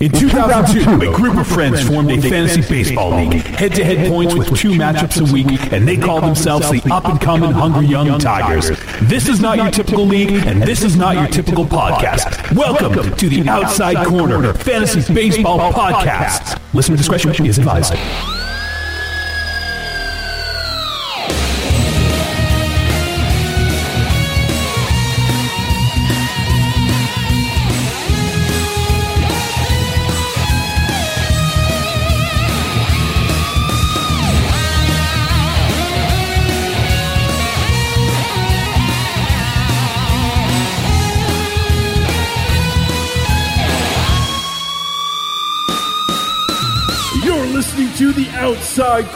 In 0.00 0.12
2002, 0.12 1.10
a 1.10 1.12
group 1.12 1.36
of 1.36 1.46
friends 1.48 1.84
formed 1.84 2.12
a 2.12 2.20
fantasy 2.20 2.60
baseball 2.60 3.16
league, 3.16 3.32
head-to-head 3.32 4.08
points 4.08 4.32
with 4.32 4.56
two 4.56 4.70
matchups 4.70 5.28
a 5.28 5.32
week, 5.32 5.72
and 5.72 5.88
they 5.88 5.96
called 5.96 6.22
themselves 6.22 6.70
the 6.70 6.80
up-and-coming 6.92 7.50
Hungry 7.50 7.86
Young 7.86 8.20
Tigers. 8.20 8.70
This 9.02 9.28
is 9.28 9.40
not 9.40 9.56
your 9.56 9.72
typical 9.72 10.06
league, 10.06 10.46
and 10.46 10.62
this 10.62 10.84
is 10.84 10.96
not 10.96 11.16
your 11.16 11.26
typical 11.26 11.64
podcast. 11.66 12.54
Welcome 12.54 13.16
to 13.16 13.28
the 13.28 13.48
Outside 13.48 14.06
Corner 14.06 14.54
Fantasy 14.54 15.12
Baseball 15.12 15.72
Podcast. 15.72 16.60
Listener 16.72 16.96
discretion 16.96 17.44
is 17.44 17.58
advised. 17.58 17.94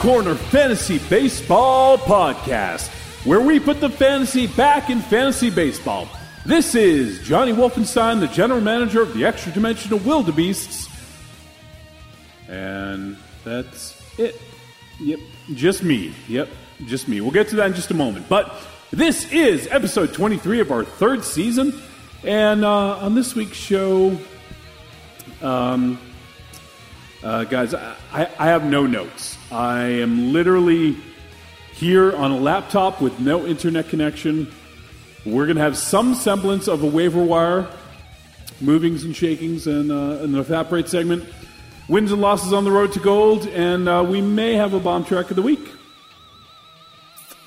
Corner 0.03 0.35
Fantasy 0.35 0.99
Baseball 1.07 1.97
Podcast, 1.97 2.89
where 3.25 3.39
we 3.39 3.57
put 3.57 3.79
the 3.79 3.89
fantasy 3.89 4.47
back 4.47 4.89
in 4.89 4.99
fantasy 4.99 5.49
baseball. 5.49 6.09
This 6.45 6.75
is 6.75 7.25
Johnny 7.25 7.53
Wolfenstein, 7.53 8.19
the 8.19 8.27
general 8.27 8.59
manager 8.59 9.01
of 9.01 9.13
the 9.13 9.23
Extra 9.23 9.53
Dimensional 9.53 9.99
Wildebeests. 9.99 10.89
And 12.49 13.15
that's 13.45 13.97
it. 14.19 14.41
Yep, 14.99 15.19
just 15.53 15.83
me. 15.83 16.13
Yep, 16.27 16.49
just 16.85 17.07
me. 17.07 17.21
We'll 17.21 17.31
get 17.31 17.47
to 17.47 17.55
that 17.55 17.67
in 17.67 17.73
just 17.73 17.89
a 17.89 17.93
moment. 17.93 18.27
But 18.27 18.53
this 18.91 19.31
is 19.31 19.69
episode 19.71 20.13
23 20.13 20.59
of 20.59 20.69
our 20.73 20.83
third 20.83 21.23
season. 21.23 21.81
And 22.25 22.65
uh, 22.65 22.97
on 22.97 23.15
this 23.15 23.35
week's 23.35 23.55
show, 23.55 24.17
um, 25.41 25.97
uh, 27.23 27.45
guys, 27.45 27.73
I, 27.73 27.95
I 28.11 28.47
have 28.47 28.65
no 28.65 28.85
notes. 28.85 29.37
I 29.53 29.83
am 29.83 30.33
literally 30.33 30.97
here 31.73 32.15
on 32.15 32.31
a 32.31 32.37
laptop 32.37 33.01
with 33.01 33.19
no 33.19 33.45
internet 33.45 33.87
connection. 33.87 34.51
We're 35.27 35.45
going 35.45 35.57
to 35.57 35.61
have 35.61 35.77
some 35.77 36.15
semblance 36.15 36.67
of 36.67 36.81
a 36.81 36.87
waiver 36.87 37.23
wire, 37.23 37.67
movings 38.61 39.03
and 39.03 39.15
shakings, 39.15 39.67
and 39.67 39.91
uh, 39.91 40.23
in 40.23 40.31
the 40.31 40.39
evaporate 40.39 40.89
segment. 40.89 41.23
Wins 41.87 42.11
and 42.11 42.19
losses 42.19 42.51
on 42.51 42.63
the 42.63 42.71
road 42.71 42.93
to 42.93 42.99
gold, 42.99 43.45
and 43.49 43.87
uh, 43.87 44.03
we 44.07 44.21
may 44.21 44.55
have 44.55 44.73
a 44.73 44.79
bomb 44.79 45.05
track 45.05 45.29
of 45.29 45.35
the 45.35 45.43
week. 45.43 45.69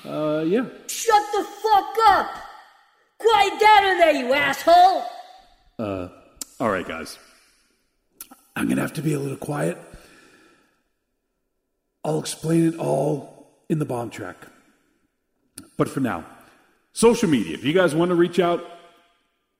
Uh, 0.05 0.45
yeah. 0.47 0.63
Shut 0.87 1.23
the 1.33 1.43
fuck 1.43 1.95
up! 2.07 2.31
Quiet 3.17 3.59
down 3.59 3.85
in 3.85 3.97
there, 3.97 4.13
you 4.13 4.33
asshole! 4.33 5.03
All 5.77 6.69
right, 6.71 6.87
guys. 6.87 7.19
I'm 8.55 8.65
going 8.65 8.77
to 8.77 8.81
have 8.81 8.93
to 8.93 9.01
be 9.01 9.13
a 9.13 9.19
little 9.19 9.37
quiet. 9.37 9.77
I'll 12.07 12.19
explain 12.19 12.65
it 12.65 12.79
all 12.79 13.49
in 13.67 13.79
the 13.79 13.85
bomb 13.85 14.09
track. 14.09 14.37
But 15.75 15.89
for 15.89 15.99
now, 15.99 16.23
social 16.93 17.29
media. 17.29 17.53
If 17.53 17.65
you 17.65 17.73
guys 17.73 17.93
want 17.93 18.09
to 18.09 18.15
reach 18.15 18.39
out, 18.39 18.65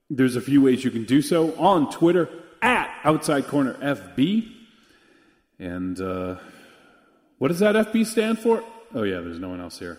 there's 0.08 0.34
a 0.34 0.40
few 0.40 0.62
ways 0.62 0.82
you 0.82 0.90
can 0.90 1.04
do 1.04 1.20
so 1.20 1.54
on 1.58 1.90
Twitter 1.90 2.30
at 2.62 2.90
Outside 3.04 3.46
Corner 3.48 3.74
FB. 3.74 4.50
And 5.58 6.00
uh, 6.00 6.36
what 7.36 7.48
does 7.48 7.58
that 7.58 7.74
FB 7.74 8.06
stand 8.06 8.38
for? 8.38 8.64
Oh, 8.94 9.02
yeah, 9.02 9.20
there's 9.20 9.38
no 9.38 9.50
one 9.50 9.60
else 9.60 9.78
here. 9.78 9.98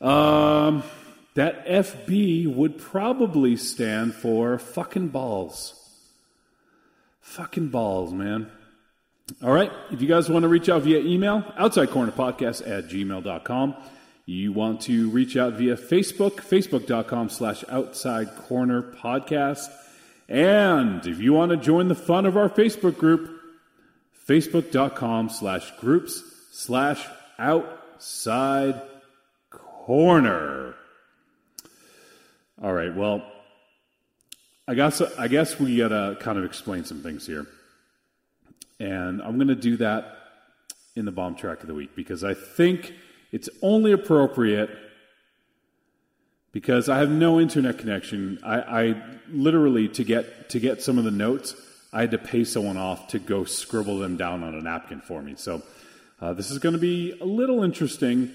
Um, 0.00 0.82
that 1.34 1.66
FB 1.66 2.54
would 2.54 2.78
probably 2.78 3.54
stand 3.54 4.14
for 4.14 4.58
fucking 4.58 5.08
balls. 5.08 5.74
Fucking 7.20 7.68
balls, 7.68 8.14
man. 8.14 8.50
All 9.42 9.52
right. 9.52 9.72
If 9.90 10.00
you 10.00 10.08
guys 10.08 10.30
want 10.30 10.44
to 10.44 10.48
reach 10.48 10.68
out 10.68 10.82
via 10.82 11.00
email, 11.00 11.42
outsidecornerpodcast 11.58 12.68
at 12.68 12.88
gmail.com. 12.88 13.74
You 14.24 14.52
want 14.52 14.82
to 14.82 15.10
reach 15.10 15.36
out 15.36 15.54
via 15.54 15.76
Facebook, 15.76 16.36
facebook.com 16.36 17.28
slash 17.28 17.64
outside 17.68 18.34
corner 18.36 18.82
podcast. 18.82 19.68
And 20.28 21.04
if 21.06 21.20
you 21.20 21.32
want 21.32 21.50
to 21.50 21.56
join 21.56 21.88
the 21.88 21.94
fun 21.94 22.26
of 22.26 22.36
our 22.36 22.48
Facebook 22.48 22.98
group, 22.98 23.30
facebook.com 24.28 25.28
slash 25.28 25.70
groups 25.78 26.22
slash 26.52 27.06
outside 27.38 28.80
corner. 29.50 30.74
All 32.62 32.72
right. 32.72 32.94
Well, 32.94 33.22
I 34.66 34.74
guess 34.74 35.00
I 35.00 35.28
guess 35.28 35.60
we 35.60 35.76
gotta 35.76 36.16
kind 36.18 36.38
of 36.38 36.44
explain 36.44 36.84
some 36.84 37.00
things 37.02 37.24
here, 37.26 37.46
and 38.78 39.22
I'm 39.22 39.38
gonna 39.38 39.54
do 39.54 39.76
that 39.78 40.16
in 40.94 41.04
the 41.04 41.12
bomb 41.12 41.34
track 41.34 41.60
of 41.60 41.66
the 41.66 41.74
week 41.74 41.94
because 41.94 42.24
I 42.24 42.34
think 42.34 42.92
it's 43.32 43.48
only 43.62 43.92
appropriate 43.92 44.70
because 46.52 46.88
I 46.88 46.98
have 46.98 47.10
no 47.10 47.38
internet 47.38 47.78
connection. 47.78 48.38
I, 48.42 48.60
I 48.60 49.02
literally 49.28 49.88
to 49.88 50.04
get 50.04 50.48
to 50.50 50.58
get 50.58 50.80
some 50.80 50.96
of 50.96 51.04
the 51.04 51.10
notes, 51.10 51.54
I 51.92 52.00
had 52.00 52.12
to 52.12 52.18
pay 52.18 52.44
someone 52.44 52.78
off 52.78 53.08
to 53.08 53.18
go 53.18 53.44
scribble 53.44 53.98
them 53.98 54.16
down 54.16 54.42
on 54.42 54.54
a 54.54 54.62
napkin 54.62 55.02
for 55.02 55.20
me. 55.20 55.34
So 55.36 55.62
uh, 56.20 56.32
this 56.32 56.50
is 56.50 56.58
going 56.58 56.72
to 56.72 56.78
be 56.78 57.14
a 57.20 57.26
little 57.26 57.62
interesting, 57.62 58.32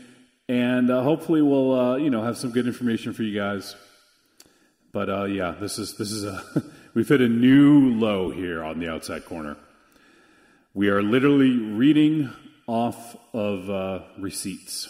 and 0.47 0.91
uh, 0.91 1.01
hopefully 1.01 1.41
we'll 1.41 1.73
uh, 1.73 1.95
you 1.95 2.11
know 2.11 2.21
have 2.21 2.37
some 2.37 2.51
good 2.51 2.67
information 2.67 3.13
for 3.13 3.23
you 3.23 3.37
guys. 3.37 3.75
But 4.91 5.09
uh, 5.09 5.23
yeah, 5.23 5.55
this 5.59 5.79
is 5.79 5.97
this 5.97 6.11
is 6.11 6.23
a 6.23 6.43
we've 6.93 7.09
hit 7.09 7.21
a 7.21 7.27
new 7.27 7.95
low 7.95 8.29
here 8.29 8.63
on 8.63 8.79
the 8.79 8.87
outside 8.87 9.25
corner. 9.25 9.57
We 10.73 10.87
are 10.87 11.01
literally 11.01 11.57
reading 11.57 12.29
off 12.65 13.17
of 13.33 13.69
uh, 13.69 14.03
receipts. 14.17 14.87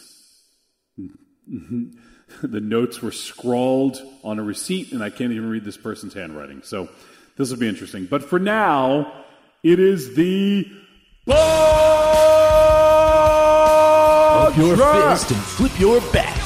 the 1.47 2.59
notes 2.61 3.01
were 3.01 3.11
scrawled 3.11 3.99
on 4.23 4.37
a 4.37 4.43
receipt, 4.43 4.91
and 4.91 5.03
I 5.03 5.09
can't 5.09 5.31
even 5.31 5.49
read 5.49 5.65
this 5.65 5.77
person's 5.77 6.13
handwriting. 6.13 6.61
So 6.61 6.87
this 7.35 7.49
will 7.49 7.57
be 7.57 7.67
interesting. 7.67 8.05
But 8.05 8.23
for 8.23 8.37
now, 8.37 9.11
it 9.63 9.79
is 9.79 10.15
the 10.15 10.67
Up 11.27 11.35
your 14.57 14.77
fist 14.77 15.31
and 15.31 15.39
flip 15.41 15.79
your 15.79 15.99
bat. 16.13 16.37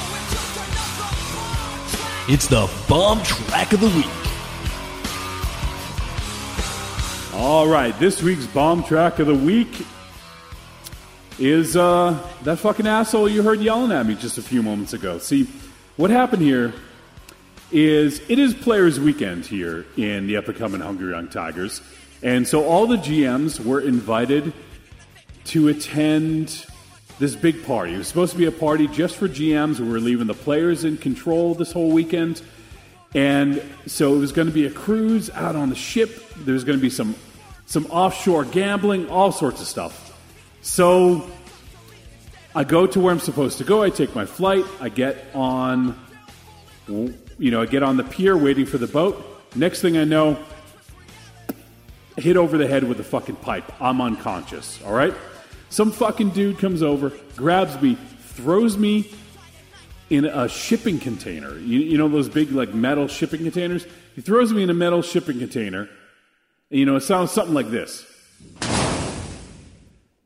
It's 2.28 2.46
the 2.46 2.70
bomb 2.88 3.22
track 3.22 3.74
of 3.74 3.80
the 3.80 3.88
week. 3.88 4.25
All 7.46 7.68
right, 7.68 7.96
this 8.00 8.24
week's 8.24 8.44
bomb 8.44 8.82
track 8.82 9.20
of 9.20 9.28
the 9.28 9.34
week 9.34 9.86
is 11.38 11.76
uh, 11.76 12.20
that 12.42 12.56
fucking 12.56 12.88
asshole 12.88 13.28
you 13.28 13.44
heard 13.44 13.60
yelling 13.60 13.92
at 13.92 14.04
me 14.04 14.16
just 14.16 14.36
a 14.36 14.42
few 14.42 14.64
moments 14.64 14.94
ago. 14.94 15.18
See, 15.18 15.44
what 15.96 16.10
happened 16.10 16.42
here 16.42 16.74
is 17.70 18.20
it 18.28 18.40
is 18.40 18.52
Players 18.52 18.98
Weekend 18.98 19.46
here 19.46 19.86
in 19.96 20.26
the 20.26 20.38
up 20.38 20.48
and 20.48 20.58
coming 20.58 20.80
Hungry 20.80 21.12
Young 21.12 21.28
Tigers, 21.28 21.82
and 22.20 22.48
so 22.48 22.64
all 22.64 22.88
the 22.88 22.96
GMs 22.96 23.64
were 23.64 23.80
invited 23.80 24.52
to 25.44 25.68
attend 25.68 26.66
this 27.20 27.36
big 27.36 27.64
party. 27.64 27.94
It 27.94 27.98
was 27.98 28.08
supposed 28.08 28.32
to 28.32 28.38
be 28.38 28.46
a 28.46 28.50
party 28.50 28.88
just 28.88 29.14
for 29.14 29.28
GMs. 29.28 29.78
We 29.78 29.88
were 29.88 30.00
leaving 30.00 30.26
the 30.26 30.34
players 30.34 30.82
in 30.82 30.96
control 30.96 31.54
this 31.54 31.70
whole 31.70 31.92
weekend. 31.92 32.42
And 33.14 33.62
so 33.86 34.14
it 34.14 34.18
was 34.18 34.32
going 34.32 34.48
to 34.48 34.52
be 34.52 34.66
a 34.66 34.70
cruise 34.70 35.30
out 35.30 35.56
on 35.56 35.70
the 35.70 35.76
ship. 35.76 36.22
There 36.38 36.52
was 36.52 36.64
going 36.64 36.76
to 36.76 36.82
be 36.82 36.90
some 36.90 37.14
some 37.66 37.86
offshore 37.86 38.44
gambling, 38.44 39.10
all 39.10 39.32
sorts 39.32 39.60
of 39.60 39.66
stuff. 39.66 40.02
So 40.62 41.28
I 42.54 42.64
go 42.64 42.86
to 42.86 43.00
where 43.00 43.12
I'm 43.12 43.20
supposed 43.20 43.58
to 43.58 43.64
go. 43.64 43.82
I 43.82 43.90
take 43.90 44.14
my 44.14 44.24
flight. 44.24 44.64
I 44.80 44.88
get 44.88 45.26
on, 45.34 45.98
you 46.88 47.50
know, 47.50 47.60
I 47.60 47.66
get 47.66 47.82
on 47.82 47.96
the 47.96 48.04
pier 48.04 48.36
waiting 48.36 48.66
for 48.66 48.78
the 48.78 48.86
boat. 48.86 49.24
Next 49.54 49.80
thing 49.80 49.96
I 49.96 50.04
know, 50.04 50.38
hit 52.16 52.36
over 52.36 52.56
the 52.56 52.66
head 52.66 52.84
with 52.84 52.98
a 53.00 53.04
fucking 53.04 53.36
pipe. 53.36 53.70
I'm 53.80 54.00
unconscious. 54.00 54.82
All 54.84 54.94
right. 54.94 55.14
Some 55.68 55.90
fucking 55.90 56.30
dude 56.30 56.58
comes 56.58 56.82
over, 56.82 57.12
grabs 57.34 57.80
me, 57.82 57.96
throws 58.20 58.78
me 58.78 59.10
in 60.08 60.24
a 60.24 60.48
shipping 60.48 60.98
container. 60.98 61.58
You, 61.58 61.80
you 61.80 61.98
know 61.98 62.08
those 62.08 62.28
big 62.28 62.52
like 62.52 62.72
metal 62.72 63.08
shipping 63.08 63.40
containers? 63.40 63.86
He 64.14 64.20
throws 64.20 64.52
me 64.52 64.62
in 64.62 64.70
a 64.70 64.74
metal 64.74 65.02
shipping 65.02 65.38
container. 65.38 65.88
You 66.70 66.84
know, 66.84 66.96
it 66.96 67.02
sounds 67.02 67.30
something 67.30 67.54
like 67.54 67.70
this. 67.70 68.04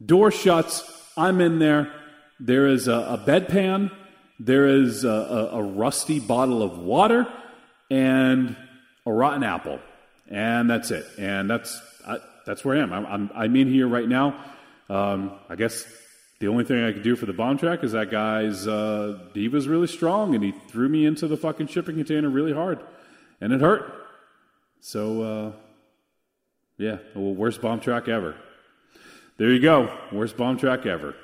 Door 0.04 0.30
shuts. 0.30 0.82
I'm 1.16 1.40
in 1.40 1.58
there. 1.58 1.92
There 2.38 2.66
is 2.66 2.88
a, 2.88 2.94
a 2.94 3.18
bedpan. 3.18 3.90
There 4.38 4.66
is 4.66 5.04
a, 5.04 5.08
a, 5.08 5.58
a 5.58 5.62
rusty 5.62 6.18
bottle 6.18 6.62
of 6.62 6.78
water 6.78 7.26
and 7.90 8.56
a 9.04 9.12
rotten 9.12 9.42
apple. 9.42 9.80
And 10.28 10.70
that's 10.70 10.90
it. 10.90 11.04
And 11.18 11.50
that's, 11.50 11.80
I, 12.06 12.18
that's 12.46 12.64
where 12.64 12.78
I 12.78 12.80
am. 12.80 12.92
I'm, 12.92 13.06
I'm, 13.06 13.30
I'm 13.34 13.56
in 13.56 13.68
here 13.68 13.86
right 13.86 14.08
now. 14.08 14.42
Um, 14.88 15.32
I 15.48 15.56
guess 15.56 15.84
the 16.40 16.48
only 16.48 16.64
thing 16.64 16.82
I 16.82 16.92
could 16.92 17.02
do 17.02 17.16
for 17.16 17.26
the 17.26 17.34
bomb 17.34 17.58
track 17.58 17.84
is 17.84 17.92
that 17.92 18.10
guy's 18.10 18.66
uh, 18.66 19.18
was 19.52 19.68
really 19.68 19.86
strong 19.86 20.34
and 20.34 20.42
he 20.42 20.52
threw 20.68 20.88
me 20.88 21.04
into 21.04 21.28
the 21.28 21.36
fucking 21.36 21.66
shipping 21.66 21.96
container 21.96 22.30
really 22.30 22.52
hard, 22.52 22.80
and 23.42 23.52
it 23.52 23.60
hurt. 23.60 23.92
So 24.80 25.22
uh, 25.22 25.52
yeah, 26.80 26.96
well, 27.14 27.34
worst 27.34 27.60
bomb 27.60 27.80
track 27.80 28.08
ever. 28.08 28.34
There 29.36 29.52
you 29.52 29.60
go, 29.60 29.94
worst 30.10 30.36
bomb 30.38 30.56
track 30.56 30.86
ever. 30.86 31.14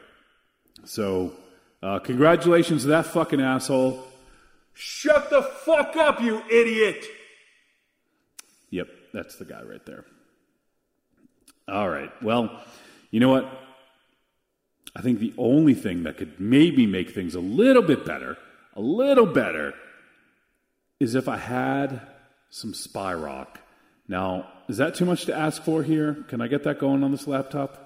So 0.85 1.33
uh, 1.83 1.99
congratulations 2.01 2.83
to 2.83 2.89
that 2.89 3.07
fucking 3.07 3.41
asshole. 3.41 4.07
Shut 4.75 5.31
the 5.31 5.43
fuck 5.43 5.97
up, 5.97 6.21
you 6.21 6.43
idiot! 6.51 7.07
Yep, 8.69 8.89
that's 9.15 9.37
the 9.37 9.47
guy 9.47 9.63
right 9.63 9.85
there. 9.87 10.05
All 11.67 11.89
right. 11.89 12.11
Well, 12.23 12.63
you 13.11 13.21
know 13.21 13.31
what? 13.31 13.51
I 14.95 15.01
think 15.01 15.19
the 15.19 15.33
only 15.39 15.73
thing 15.73 16.03
that 16.03 16.19
could 16.19 16.39
maybe 16.39 16.87
make 16.87 17.11
things 17.11 17.35
a 17.35 17.41
little 17.41 17.83
bit 17.83 18.05
better, 18.05 18.37
a 18.75 18.81
little 18.83 19.27
better, 19.27 19.73
is 21.01 21.15
if 21.15 21.29
I 21.29 21.39
had 21.39 22.03
some 22.51 22.75
spy 22.75 23.15
rock. 23.15 23.61
Now, 24.09 24.47
is 24.69 24.77
that 24.77 24.95
too 24.95 25.05
much 25.05 25.25
to 25.27 25.37
ask 25.37 25.63
for 25.63 25.83
here? 25.83 26.25
Can 26.29 26.41
I 26.41 26.47
get 26.47 26.63
that 26.63 26.79
going 26.79 27.03
on 27.03 27.11
this 27.11 27.27
laptop? 27.27 27.83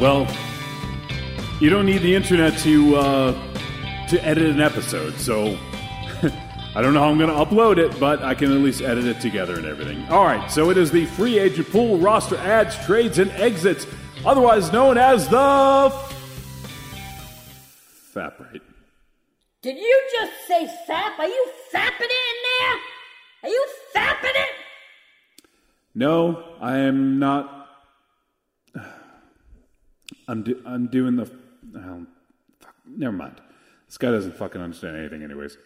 Well, 0.00 0.26
you 1.60 1.70
don't 1.70 1.86
need 1.86 2.02
the 2.02 2.14
internet 2.16 2.58
to 2.58 2.96
uh, 2.96 3.32
to 4.08 4.24
edit 4.24 4.50
an 4.50 4.60
episode, 4.60 5.14
so 5.14 5.56
I 6.76 6.82
don't 6.82 6.92
know 6.92 7.00
how 7.00 7.08
I'm 7.08 7.18
going 7.18 7.30
to 7.30 7.36
upload 7.36 7.78
it, 7.78 8.00
but 8.00 8.22
I 8.24 8.34
can 8.34 8.50
at 8.50 8.58
least 8.58 8.82
edit 8.82 9.04
it 9.04 9.20
together 9.20 9.54
and 9.54 9.64
everything. 9.64 10.04
All 10.06 10.24
right, 10.24 10.50
so 10.50 10.70
it 10.70 10.76
is 10.76 10.90
the 10.90 11.06
free 11.06 11.38
agent 11.38 11.70
pool 11.70 11.98
roster 11.98 12.36
ads, 12.36 12.76
trades, 12.84 13.20
and 13.20 13.30
exits, 13.32 13.86
otherwise 14.26 14.72
known 14.72 14.98
as 14.98 15.28
the 15.28 15.92
FAP 18.12 18.40
rate. 18.40 18.62
Did 19.62 19.76
you 19.76 20.02
just 20.12 20.32
say 20.48 20.66
fap? 20.88 21.16
Are 21.18 21.28
you 21.28 21.46
fapping 21.72 22.00
it 22.00 22.10
in 22.10 22.42
there? 22.60 22.78
Are 23.44 23.48
you 23.48 23.66
fapping 23.94 24.34
it? 24.34 24.50
No, 25.94 26.56
I 26.60 26.78
am 26.78 27.20
not. 27.20 27.68
I'm 30.26 30.42
do, 30.42 30.60
I'm 30.66 30.88
doing 30.88 31.14
the. 31.14 31.30
Oh, 31.76 32.04
fuck, 32.58 32.74
never 32.84 33.16
mind. 33.16 33.40
This 33.86 33.96
guy 33.96 34.10
doesn't 34.10 34.36
fucking 34.36 34.60
understand 34.60 34.96
anything, 34.96 35.22
anyways. 35.22 35.56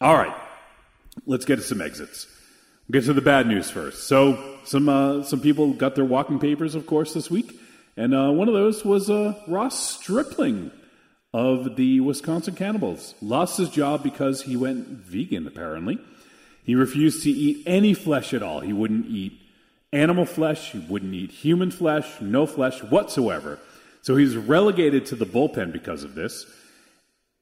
All 0.00 0.14
right, 0.14 0.32
let's 1.26 1.44
get 1.44 1.56
to 1.56 1.62
some 1.62 1.80
exits. 1.80 2.28
We'll 2.86 3.00
get 3.00 3.06
to 3.06 3.12
the 3.14 3.20
bad 3.20 3.48
news 3.48 3.68
first. 3.68 4.04
So, 4.04 4.58
some 4.62 4.88
uh, 4.88 5.24
some 5.24 5.40
people 5.40 5.72
got 5.72 5.96
their 5.96 6.04
walking 6.04 6.38
papers, 6.38 6.76
of 6.76 6.86
course, 6.86 7.14
this 7.14 7.28
week, 7.28 7.60
and 7.96 8.14
uh, 8.14 8.30
one 8.30 8.46
of 8.46 8.54
those 8.54 8.84
was 8.84 9.10
uh, 9.10 9.34
Ross 9.48 9.96
Stripling 9.98 10.70
of 11.34 11.74
the 11.74 11.98
Wisconsin 11.98 12.54
Cannibals. 12.54 13.16
Lost 13.20 13.58
his 13.58 13.70
job 13.70 14.04
because 14.04 14.42
he 14.42 14.56
went 14.56 14.86
vegan. 14.86 15.48
Apparently, 15.48 15.98
he 16.62 16.76
refused 16.76 17.24
to 17.24 17.30
eat 17.30 17.64
any 17.66 17.92
flesh 17.92 18.32
at 18.32 18.42
all. 18.42 18.60
He 18.60 18.72
wouldn't 18.72 19.06
eat 19.06 19.32
animal 19.92 20.26
flesh. 20.26 20.70
He 20.70 20.78
wouldn't 20.78 21.12
eat 21.12 21.32
human 21.32 21.72
flesh. 21.72 22.20
No 22.20 22.46
flesh 22.46 22.84
whatsoever. 22.84 23.58
So 24.02 24.14
he's 24.14 24.36
relegated 24.36 25.06
to 25.06 25.16
the 25.16 25.26
bullpen 25.26 25.72
because 25.72 26.04
of 26.04 26.14
this 26.14 26.46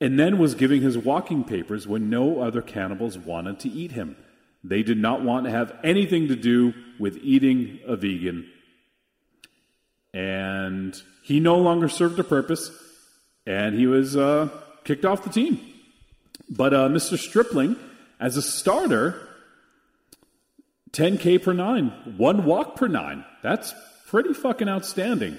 and 0.00 0.18
then 0.18 0.38
was 0.38 0.54
giving 0.54 0.82
his 0.82 0.98
walking 0.98 1.44
papers 1.44 1.86
when 1.86 2.10
no 2.10 2.40
other 2.40 2.62
cannibals 2.62 3.16
wanted 3.16 3.58
to 3.60 3.70
eat 3.70 3.92
him. 3.92 4.16
They 4.62 4.82
did 4.82 4.98
not 4.98 5.22
want 5.22 5.44
to 5.44 5.50
have 5.50 5.76
anything 5.84 6.28
to 6.28 6.36
do 6.36 6.74
with 6.98 7.18
eating 7.22 7.78
a 7.86 7.96
vegan. 7.96 8.50
And 10.12 11.00
he 11.22 11.40
no 11.40 11.56
longer 11.56 11.88
served 11.88 12.18
a 12.18 12.24
purpose, 12.24 12.70
and 13.46 13.78
he 13.78 13.86
was 13.86 14.16
uh, 14.16 14.48
kicked 14.84 15.04
off 15.04 15.22
the 15.22 15.30
team. 15.30 15.60
But 16.48 16.74
uh, 16.74 16.88
Mr. 16.88 17.18
Stripling, 17.18 17.76
as 18.18 18.36
a 18.36 18.42
starter, 18.42 19.20
10K 20.92 21.42
per 21.42 21.52
nine, 21.52 21.88
one 22.16 22.44
walk 22.44 22.76
per 22.76 22.88
nine. 22.88 23.24
That's 23.42 23.74
pretty 24.06 24.32
fucking 24.32 24.68
outstanding. 24.68 25.38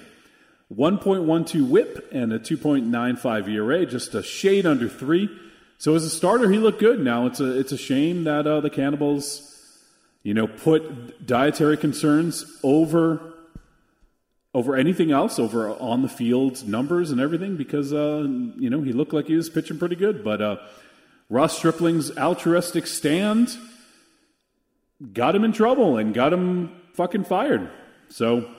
1.12 0.74 1.68
whip 1.68 2.08
and 2.12 2.32
a 2.32 2.38
2.95 2.38 3.48
ERA, 3.48 3.86
just 3.86 4.14
a 4.14 4.22
shade 4.22 4.66
under 4.66 4.88
three. 4.88 5.28
So 5.78 5.94
as 5.94 6.04
a 6.04 6.10
starter, 6.10 6.50
he 6.50 6.58
looked 6.58 6.80
good. 6.80 7.00
Now 7.00 7.26
it's 7.26 7.40
a 7.40 7.58
it's 7.58 7.72
a 7.72 7.78
shame 7.78 8.24
that 8.24 8.46
uh, 8.46 8.60
the 8.60 8.68
Cannibals, 8.68 9.78
you 10.22 10.34
know, 10.34 10.46
put 10.46 11.26
dietary 11.26 11.76
concerns 11.76 12.44
over 12.62 13.34
over 14.52 14.74
anything 14.74 15.12
else, 15.12 15.38
over 15.38 15.70
on 15.70 16.02
the 16.02 16.08
field 16.08 16.66
numbers 16.66 17.10
and 17.12 17.20
everything, 17.20 17.56
because 17.56 17.92
uh, 17.92 18.26
you 18.58 18.68
know 18.68 18.82
he 18.82 18.92
looked 18.92 19.12
like 19.12 19.26
he 19.26 19.36
was 19.36 19.48
pitching 19.48 19.78
pretty 19.78 19.96
good. 19.96 20.24
But 20.24 20.42
uh, 20.42 20.56
Ross 21.30 21.56
Stripling's 21.56 22.16
altruistic 22.18 22.86
stand 22.86 23.56
got 25.12 25.34
him 25.34 25.44
in 25.44 25.52
trouble 25.52 25.96
and 25.96 26.12
got 26.12 26.32
him 26.32 26.72
fucking 26.94 27.24
fired. 27.24 27.70
So 28.08 28.52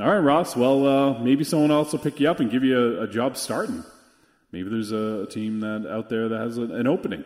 all 0.00 0.08
right, 0.08 0.18
Ross. 0.18 0.56
Well, 0.56 0.86
uh, 0.86 1.18
maybe 1.20 1.44
someone 1.44 1.70
else 1.70 1.92
will 1.92 2.00
pick 2.00 2.18
you 2.18 2.28
up 2.28 2.40
and 2.40 2.50
give 2.50 2.64
you 2.64 2.98
a, 2.98 3.02
a 3.02 3.08
job 3.08 3.36
starting. 3.36 3.84
Maybe 4.50 4.68
there's 4.68 4.90
a, 4.90 5.22
a, 5.22 5.26
team 5.26 5.60
that 5.60 5.86
out 5.88 6.08
there 6.08 6.28
that 6.28 6.38
has 6.38 6.58
a, 6.58 6.62
an 6.62 6.86
opening. 6.86 7.24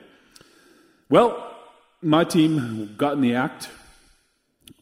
Well, 1.08 1.54
my 2.02 2.24
team 2.24 2.94
got 2.98 3.14
in 3.14 3.22
the 3.22 3.34
act. 3.34 3.70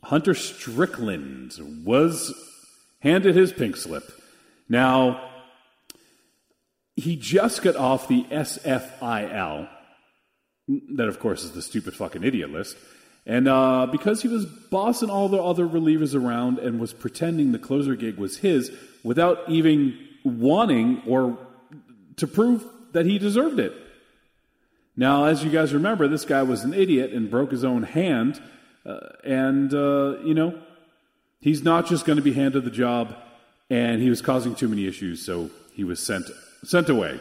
Hunter 0.03 0.35
Strickland 0.35 1.55
was 1.85 2.35
handed 3.01 3.37
his 3.37 3.53
pink 3.53 3.77
slip. 3.77 4.05
Now, 4.69 5.31
he 6.97 7.15
just 7.17 7.63
got 7.63 7.77
off 7.77 8.09
the 8.09 8.25
SFIL. 8.25 9.69
That, 10.97 11.09
of 11.09 11.21
course, 11.21 11.45
is 11.45 11.53
the 11.53 11.63
stupid 11.63 11.95
fucking 11.95 12.25
idiot 12.25 12.51
list. 12.51 12.77
And 13.27 13.49
uh, 13.49 13.89
because 13.91 14.23
he 14.23 14.29
was 14.29 14.47
bossing 14.47 15.11
all 15.11 15.29
the 15.29 15.43
other 15.43 15.67
relievers 15.67 16.15
around 16.15 16.61
and 16.61 16.79
was 16.79 16.93
pretending 16.93 17.51
the 17.51 17.59
closer 17.59 17.97
gig 17.97 18.19
was 18.19 18.39
his 18.39 18.71
without 19.03 19.49
even 19.49 19.99
wanting 20.25 21.03
or 21.07 21.37
to 22.17 22.27
prove 22.27 22.65
that 22.93 23.05
he 23.05 23.19
deserved 23.19 23.59
it. 23.59 23.73
Now, 24.97 25.25
as 25.25 25.45
you 25.45 25.51
guys 25.51 25.75
remember, 25.75 26.09
this 26.09 26.25
guy 26.25 26.43
was 26.45 26.65
an 26.65 26.73
idiot 26.73 27.13
and 27.13 27.29
broke 27.29 27.51
his 27.51 27.65
own 27.65 27.83
hand. 27.83 28.41
Uh, 28.87 29.01
and, 29.25 29.75
uh, 29.75 30.19
you 30.25 30.33
know, 30.33 30.59
he's 31.41 31.63
not 31.63 31.87
just 31.87 32.07
going 32.07 32.17
to 32.17 32.23
be 32.23 32.33
handed 32.33 32.65
the 32.65 32.71
job, 32.71 33.15
and 33.69 34.01
he 34.01 34.09
was 34.09 34.23
causing 34.23 34.55
too 34.55 34.69
many 34.69 34.87
issues, 34.87 35.25
so 35.25 35.51
he 35.75 35.85
was 35.85 35.99
sent, 35.99 36.27
sent 36.63 36.89
away. 36.89 37.21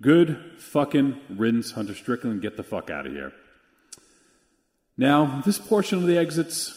Good 0.00 0.38
fucking 0.58 1.18
riddance, 1.30 1.72
Hunter 1.72 1.94
Strickland. 1.94 2.42
Get 2.42 2.56
the 2.56 2.62
fuck 2.62 2.90
out 2.90 3.06
of 3.06 3.12
here. 3.12 3.32
Now, 4.96 5.42
this 5.44 5.58
portion 5.58 5.98
of 5.98 6.06
the 6.06 6.18
exits, 6.18 6.72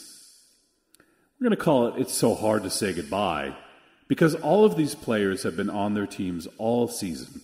we're 1.39 1.49
going 1.49 1.57
to 1.57 1.63
call 1.63 1.87
it 1.87 2.01
It's 2.01 2.13
So 2.13 2.33
Hard 2.33 2.63
to 2.63 2.69
Say 2.69 2.93
Goodbye 2.93 3.55
because 4.07 4.35
all 4.35 4.65
of 4.65 4.77
these 4.77 4.95
players 4.95 5.43
have 5.43 5.57
been 5.57 5.69
on 5.69 5.93
their 5.93 6.07
teams 6.07 6.47
all 6.57 6.87
season. 6.87 7.41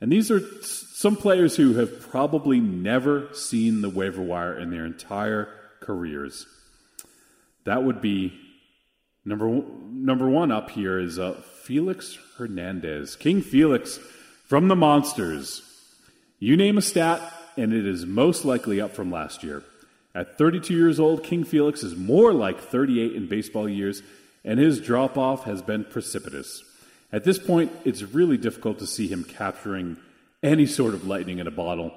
And 0.00 0.12
these 0.12 0.30
are 0.30 0.40
some 0.62 1.16
players 1.16 1.56
who 1.56 1.74
have 1.74 2.00
probably 2.00 2.60
never 2.60 3.28
seen 3.32 3.80
the 3.80 3.90
waiver 3.90 4.22
wire 4.22 4.58
in 4.58 4.70
their 4.70 4.84
entire 4.84 5.48
careers. 5.80 6.46
That 7.64 7.82
would 7.82 8.00
be 8.00 8.38
number 9.24 9.48
number 9.90 10.28
one 10.28 10.50
up 10.50 10.70
here 10.70 10.98
is 10.98 11.18
uh, 11.18 11.42
Felix 11.62 12.16
Hernandez, 12.38 13.16
King 13.16 13.42
Felix 13.42 13.98
from 14.46 14.68
the 14.68 14.76
Monsters. 14.76 15.62
You 16.38 16.56
name 16.56 16.78
a 16.78 16.82
stat, 16.82 17.20
and 17.56 17.72
it 17.72 17.84
is 17.84 18.06
most 18.06 18.44
likely 18.44 18.80
up 18.80 18.94
from 18.94 19.10
last 19.10 19.42
year. 19.42 19.64
At 20.18 20.36
32 20.36 20.74
years 20.74 20.98
old, 20.98 21.22
King 21.22 21.44
Felix 21.44 21.84
is 21.84 21.94
more 21.94 22.32
like 22.32 22.60
38 22.60 23.14
in 23.14 23.28
baseball 23.28 23.68
years, 23.68 24.02
and 24.44 24.58
his 24.58 24.80
drop 24.80 25.16
off 25.16 25.44
has 25.44 25.62
been 25.62 25.84
precipitous. 25.84 26.64
At 27.12 27.22
this 27.22 27.38
point, 27.38 27.70
it's 27.84 28.02
really 28.02 28.36
difficult 28.36 28.80
to 28.80 28.86
see 28.88 29.06
him 29.06 29.22
capturing 29.22 29.96
any 30.42 30.66
sort 30.66 30.94
of 30.94 31.06
lightning 31.06 31.38
in 31.38 31.46
a 31.46 31.52
bottle, 31.52 31.94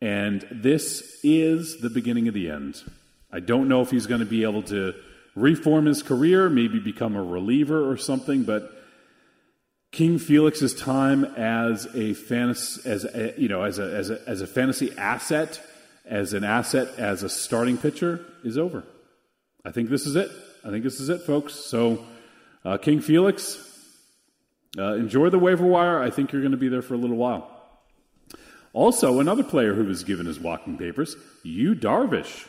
and 0.00 0.44
this 0.50 1.20
is 1.22 1.80
the 1.80 1.90
beginning 1.90 2.26
of 2.26 2.34
the 2.34 2.50
end. 2.50 2.82
I 3.30 3.38
don't 3.38 3.68
know 3.68 3.82
if 3.82 3.92
he's 3.92 4.08
going 4.08 4.18
to 4.18 4.26
be 4.26 4.42
able 4.42 4.64
to 4.64 4.92
reform 5.36 5.86
his 5.86 6.02
career, 6.02 6.50
maybe 6.50 6.80
become 6.80 7.14
a 7.14 7.22
reliever 7.22 7.88
or 7.88 7.96
something, 7.96 8.42
but 8.42 8.72
King 9.92 10.18
Felix's 10.18 10.74
time 10.74 11.24
as 11.36 11.86
a 11.94 12.14
fantasy, 12.14 12.90
as 12.90 13.04
a, 13.04 13.32
you 13.38 13.46
know, 13.46 13.62
as 13.62 13.78
a, 13.78 13.94
as 13.94 14.10
a, 14.10 14.28
as 14.28 14.40
a 14.40 14.46
fantasy 14.48 14.90
asset 14.98 15.64
as 16.04 16.32
an 16.32 16.44
asset 16.44 16.88
as 16.98 17.22
a 17.22 17.28
starting 17.28 17.78
pitcher 17.78 18.24
is 18.44 18.58
over. 18.58 18.84
I 19.64 19.70
think 19.72 19.88
this 19.88 20.06
is 20.06 20.16
it. 20.16 20.30
I 20.64 20.70
think 20.70 20.84
this 20.84 21.00
is 21.00 21.08
it, 21.08 21.22
folks. 21.22 21.54
So 21.54 22.04
Uh, 22.66 22.78
King 22.78 23.02
Felix, 23.02 23.58
uh, 24.78 24.94
enjoy 24.94 25.28
the 25.28 25.38
waiver 25.38 25.66
wire. 25.66 26.00
I 26.02 26.08
think 26.08 26.32
you're 26.32 26.40
going 26.40 26.52
to 26.52 26.56
be 26.58 26.70
there 26.70 26.80
for 26.80 26.94
a 26.94 26.96
little 26.96 27.18
while. 27.18 27.50
Also, 28.72 29.20
another 29.20 29.44
player 29.44 29.74
who 29.74 29.84
was 29.84 30.02
given 30.02 30.24
his 30.24 30.40
walking 30.40 30.78
papers, 30.78 31.14
Yu 31.42 31.74
Darvish. 31.74 32.46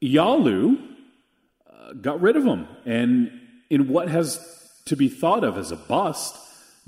Yalu 0.00 0.78
uh, 1.68 1.92
got 1.94 2.20
rid 2.20 2.36
of 2.36 2.44
him. 2.44 2.68
And 2.84 3.32
in 3.68 3.88
what 3.88 4.08
has 4.08 4.38
to 4.84 4.94
be 4.94 5.08
thought 5.08 5.42
of 5.42 5.58
as 5.58 5.72
a 5.72 5.76
bust, 5.76 6.36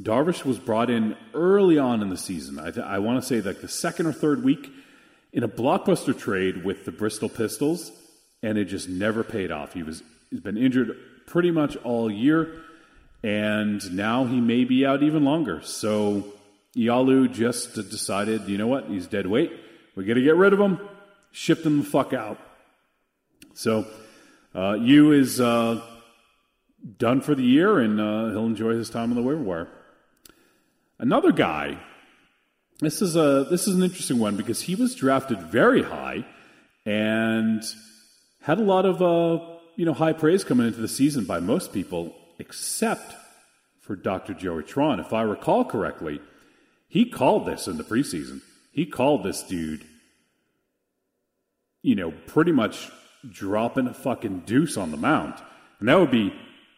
Darvish 0.01 0.45
was 0.45 0.59
brought 0.61 0.91
in 0.91 1.17
early 1.35 1.77
on 1.77 2.03
in 2.03 2.09
the 2.09 2.17
season. 2.17 2.61
I, 2.61 2.71
th- 2.71 2.87
I 2.87 3.01
want 3.01 3.21
to 3.21 3.27
say 3.27 3.41
like 3.41 3.61
the 3.61 3.69
second 3.69 4.07
or 4.07 4.13
third 4.13 4.45
week 4.45 4.71
in 5.33 5.43
a 5.43 5.49
blockbuster 5.49 6.19
trade 6.19 6.65
with 6.65 6.85
the 6.85 6.93
Bristol 6.93 7.29
Pistols, 7.29 7.93
and 8.43 8.57
it 8.57 8.67
just 8.67 8.89
never 8.89 9.23
paid 9.23 9.51
off. 9.51 9.75
He 9.75 9.83
was 9.83 10.03
he's 10.31 10.41
been 10.41 10.57
injured 10.57 10.97
pretty 11.27 11.51
much 11.51 11.77
all 11.77 12.11
year, 12.11 12.63
and 13.23 13.95
now 13.95 14.25
he 14.25 14.41
may 14.41 14.65
be 14.65 14.87
out 14.87 15.03
even 15.03 15.25
longer. 15.25 15.61
So 15.63 16.25
Yalu 16.75 17.29
just 17.29 17.75
decided, 17.75 18.49
you 18.49 18.59
know 18.59 18.67
what, 18.67 18.87
he's 18.89 19.07
dead 19.07 19.27
weight. 19.27 19.53
We 19.95 20.05
got 20.05 20.15
to 20.15 20.23
get 20.23 20.37
rid 20.37 20.53
of 20.53 20.61
him. 20.61 20.79
Ship 21.33 21.65
him 21.65 21.79
the 21.79 21.85
fuck 21.85 22.13
out. 22.13 22.39
So 23.55 23.87
uh, 24.55 24.75
Yu 24.75 25.13
is 25.13 25.41
uh, 25.41 25.83
done 26.99 27.21
for 27.21 27.35
the 27.35 27.43
year, 27.43 27.79
and 27.79 28.01
uh, 28.01 28.29
he'll 28.29 28.47
enjoy 28.47 28.75
his 28.75 28.89
time 28.91 29.11
on 29.11 29.17
the 29.17 29.23
waiver 29.23 29.43
wire. 29.43 29.69
Another 30.99 31.33
guy. 31.33 31.79
This 32.81 33.03
is 33.03 33.17
a 33.17 33.45
this 33.51 33.67
is 33.67 33.75
an 33.75 33.83
interesting 33.83 34.21
one 34.21 34.37
because 34.37 34.61
he 34.61 34.77
was 34.77 34.95
drafted 34.95 35.43
very 35.43 35.83
high 35.83 36.25
and 36.87 37.63
had 38.43 38.59
a 38.59 38.63
lot 38.63 38.87
of 38.87 39.03
uh, 39.03 39.45
you 39.75 39.85
know 39.85 39.93
high 39.93 40.13
praise 40.13 40.45
coming 40.45 40.69
into 40.69 40.81
the 40.81 40.87
season 40.87 41.25
by 41.25 41.41
most 41.41 41.73
people, 41.73 42.15
except 42.39 43.17
for 43.81 43.97
Dr. 43.97 44.33
Joey 44.33 44.63
Tron. 44.63 45.01
If 45.01 45.13
I 45.13 45.23
recall 45.23 45.65
correctly, 45.65 46.21
he 46.87 47.05
called 47.05 47.47
this 47.47 47.67
in 47.67 47.79
the 47.79 47.85
preseason. 47.85 48.43
He 48.71 48.87
called 48.87 49.25
this 49.25 49.43
dude, 49.43 49.85
you 51.83 51.97
know, 51.97 52.13
pretty 52.29 52.53
much 52.53 52.91
dropping 53.29 53.89
a 53.89 53.95
fucking 53.95 54.45
deuce 54.47 54.77
on 54.77 54.93
the 54.93 54.97
mound, 54.97 55.35
and 55.81 55.89
that 55.89 55.99
would 55.99 56.13
be 56.13 56.33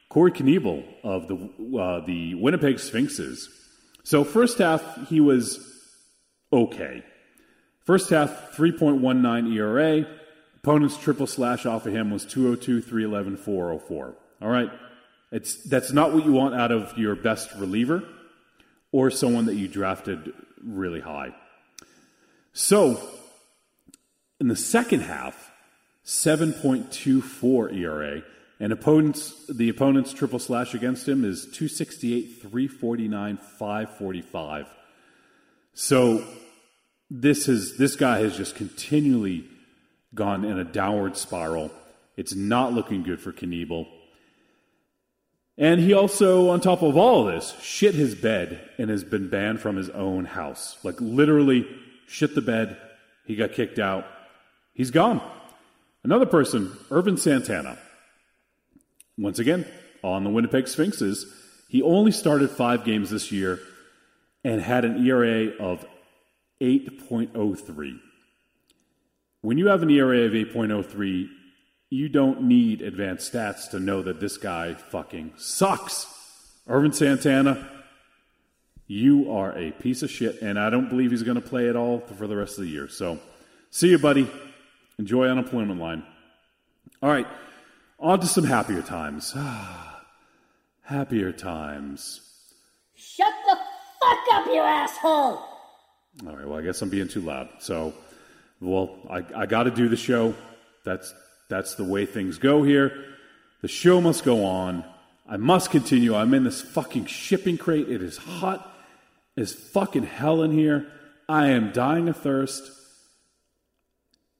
Corey 0.09 0.33
Knebel 0.33 0.83
of 1.05 1.29
the 1.29 1.79
uh, 1.79 2.07
the 2.07 2.37
Winnipeg 2.37 2.79
Sphinxes. 2.79 3.51
So 4.03 4.25
first 4.25 4.57
half 4.57 5.11
he 5.11 5.21
was 5.21 5.70
okay. 6.53 7.05
First 7.85 8.11
half 8.11 8.57
3.19 8.57 9.55
ERA. 9.55 10.07
Opponent's 10.57 10.97
triple 10.97 11.27
slash 11.27 11.67
off 11.67 11.87
of 11.87 11.95
him 11.95 12.11
was 12.11 12.25
202, 12.25 12.83
311, 12.83 13.37
404. 13.37 14.15
All 14.43 14.49
right. 14.49 14.71
It's 15.33 15.63
that's 15.65 15.93
not 15.93 16.13
what 16.13 16.25
you 16.25 16.33
want 16.33 16.55
out 16.55 16.73
of 16.73 16.97
your 16.99 17.15
best 17.15 17.55
reliever 17.55 18.03
or 18.93 19.11
someone 19.11 19.47
that 19.47 19.55
you 19.55 19.69
drafted 19.69 20.33
really 20.63 21.01
high. 21.01 21.35
So 22.53 23.01
in 24.41 24.49
the 24.49 24.57
second 24.57 25.01
half, 25.01 25.51
7.24 26.05 27.75
ERA. 27.77 28.23
And 28.59 28.73
opponents, 28.73 29.47
the 29.49 29.69
opponent's 29.69 30.13
triple 30.13 30.39
slash 30.39 30.75
against 30.75 31.09
him 31.09 31.25
is 31.25 31.43
268, 31.45 32.43
349, 32.43 33.37
545. 33.37 34.67
So 35.73 36.25
this 37.11 37.49
is 37.49 37.77
this 37.77 37.97
guy 37.97 38.21
has 38.21 38.37
just 38.37 38.55
continually 38.55 39.45
gone 40.15 40.45
in 40.45 40.59
a 40.59 40.65
downward 40.65 41.17
spiral. 41.17 41.71
It's 42.17 42.35
not 42.35 42.73
looking 42.73 43.03
good 43.03 43.21
for 43.21 43.33
Knebel. 43.33 43.87
And 45.59 45.81
he 45.81 45.93
also, 45.93 46.49
on 46.49 46.61
top 46.61 46.83
of 46.83 46.97
all 46.97 47.29
of 47.29 47.35
this, 47.35 47.55
shit 47.61 47.95
his 47.95 48.15
bed 48.15 48.61
and 48.79 48.89
has 48.89 49.05
been 49.05 49.29
banned 49.29 49.61
from 49.61 49.77
his 49.77 49.91
own 49.91 50.25
house. 50.25 50.79
Like 50.83 50.99
literally 51.01 51.67
shit 52.07 52.35
the 52.35 52.41
bed. 52.41 52.79
He 53.27 53.37
got 53.37 53.53
kicked 53.53 53.79
out. 53.79 54.07
He's 54.73 54.91
gone. 54.91 55.21
Another 56.03 56.25
person, 56.25 56.73
Ervin 56.91 57.19
Santana. 57.19 57.77
Once 59.19 59.39
again, 59.39 59.67
on 60.03 60.25
the 60.25 60.31
Winnipeg 60.31 60.67
Sphinxes, 60.67 61.27
he 61.69 61.83
only 61.83 62.11
started 62.11 62.51
five 62.51 62.85
games 62.85 63.11
this 63.11 63.31
year 63.31 63.61
and 64.43 64.63
had 64.63 64.87
an 64.87 65.07
ERA 65.07 65.49
of 65.59 65.85
8.03. 66.61 67.99
When 69.43 69.59
you 69.59 69.69
have 69.69 69.83
an 69.83 69.91
ERA 69.91 70.21
of 70.27 70.33
8.03, 70.33 71.29
you 71.89 72.09
don't 72.09 72.43
need 72.43 72.83
advanced 72.83 73.33
stats 73.33 73.71
to 73.71 73.81
know 73.81 74.03
that 74.03 74.21
this 74.21 74.37
guy 74.37 74.75
fucking 74.75 75.33
sucks. 75.37 76.07
Ervin 76.69 76.93
Santana, 76.93 77.69
you 78.87 79.33
are 79.33 79.57
a 79.57 79.71
piece 79.73 80.03
of 80.03 80.11
shit, 80.11 80.41
and 80.43 80.59
I 80.59 80.71
don't 80.71 80.89
believe 80.89 81.11
he's 81.11 81.23
going 81.23 81.41
to 81.41 81.49
play 81.49 81.69
at 81.69 81.77
all 81.77 82.01
for 82.01 82.27
the 82.27 82.37
rest 82.37 82.59
of 82.59 82.65
the 82.65 82.71
year. 82.71 82.89
So, 82.89 83.19
see 83.71 83.89
you, 83.91 83.99
buddy. 83.99 84.31
Enjoy 84.99 85.27
unemployment 85.27 85.81
line. 85.81 86.05
All 87.03 87.11
right. 87.11 87.27
On 87.99 88.21
to 88.21 88.27
some 88.27 88.45
happier 88.45 88.83
times. 88.83 89.35
happier 90.83 91.33
times. 91.33 92.21
Shut 92.95 93.33
the 93.47 93.57
fuck 94.01 94.19
up, 94.33 94.47
you 94.47 94.61
asshole! 94.61 95.43
All 96.27 96.37
right, 96.37 96.47
well, 96.47 96.59
I 96.59 96.63
guess 96.63 96.83
I'm 96.83 96.91
being 96.91 97.09
too 97.09 97.23
loud. 97.23 97.49
So, 97.61 97.95
well, 98.61 98.97
I, 99.09 99.25
I 99.35 99.47
got 99.47 99.65
to 99.65 99.71
do 99.71 99.89
the 99.89 99.97
show. 99.97 100.35
That's, 100.85 101.15
that's 101.49 101.77
the 101.77 101.85
way 101.85 102.05
things 102.05 102.39
go 102.39 102.63
here. 102.63 102.93
The 103.63 103.69
show 103.69 104.01
must 104.01 104.25
go 104.25 104.45
on. 104.45 104.85
I 105.29 105.37
must 105.37 105.71
continue. 105.71 106.15
I'm 106.15 106.35
in 106.35 106.45
this 106.45 106.61
fucking 106.61 107.07
shipping 107.07 107.57
crate. 107.57 107.89
It 107.89 108.03
is 108.03 108.17
hot 108.17 108.71
as 109.37 109.53
fucking 109.53 110.05
hell 110.05 110.43
in 110.43 110.53
here. 110.53 110.87
I 111.29 111.49
am 111.49 111.73
dying 111.73 112.09
of 112.09 112.17
thirst. 112.17 112.71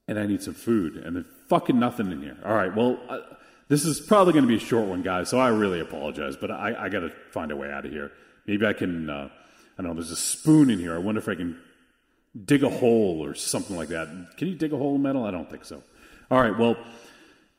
And 0.07 0.19
I 0.19 0.25
need 0.25 0.43
some 0.43 0.53
food. 0.53 0.97
And 0.97 1.15
there's 1.15 1.25
fucking 1.47 1.79
nothing 1.79 2.11
in 2.11 2.21
here. 2.21 2.37
All 2.45 2.53
right, 2.53 2.75
well, 2.75 2.99
uh, 3.09 3.19
this 3.69 3.85
is 3.85 3.99
probably 3.99 4.33
going 4.33 4.43
to 4.43 4.49
be 4.49 4.57
a 4.57 4.59
short 4.59 4.87
one, 4.87 5.01
guys, 5.01 5.29
so 5.29 5.39
I 5.39 5.47
really 5.49 5.79
apologize, 5.79 6.35
but 6.35 6.51
I, 6.51 6.75
I 6.77 6.89
got 6.89 6.99
to 6.99 7.11
find 7.31 7.51
a 7.51 7.55
way 7.55 7.71
out 7.71 7.85
of 7.85 7.91
here. 7.91 8.11
Maybe 8.45 8.65
I 8.65 8.73
can, 8.73 9.09
uh, 9.09 9.29
I 9.77 9.81
don't 9.81 9.91
know, 9.91 9.93
there's 9.93 10.11
a 10.11 10.15
spoon 10.15 10.69
in 10.69 10.79
here. 10.79 10.93
I 10.93 10.97
wonder 10.97 11.19
if 11.19 11.29
I 11.29 11.35
can 11.35 11.57
dig 12.45 12.63
a 12.63 12.69
hole 12.69 13.23
or 13.23 13.33
something 13.35 13.75
like 13.75 13.89
that. 13.89 14.07
Can 14.37 14.47
you 14.47 14.55
dig 14.55 14.73
a 14.73 14.77
hole 14.77 14.95
in 14.95 15.01
metal? 15.01 15.25
I 15.25 15.31
don't 15.31 15.49
think 15.49 15.65
so. 15.65 15.83
All 16.29 16.41
right, 16.41 16.57
well, 16.57 16.77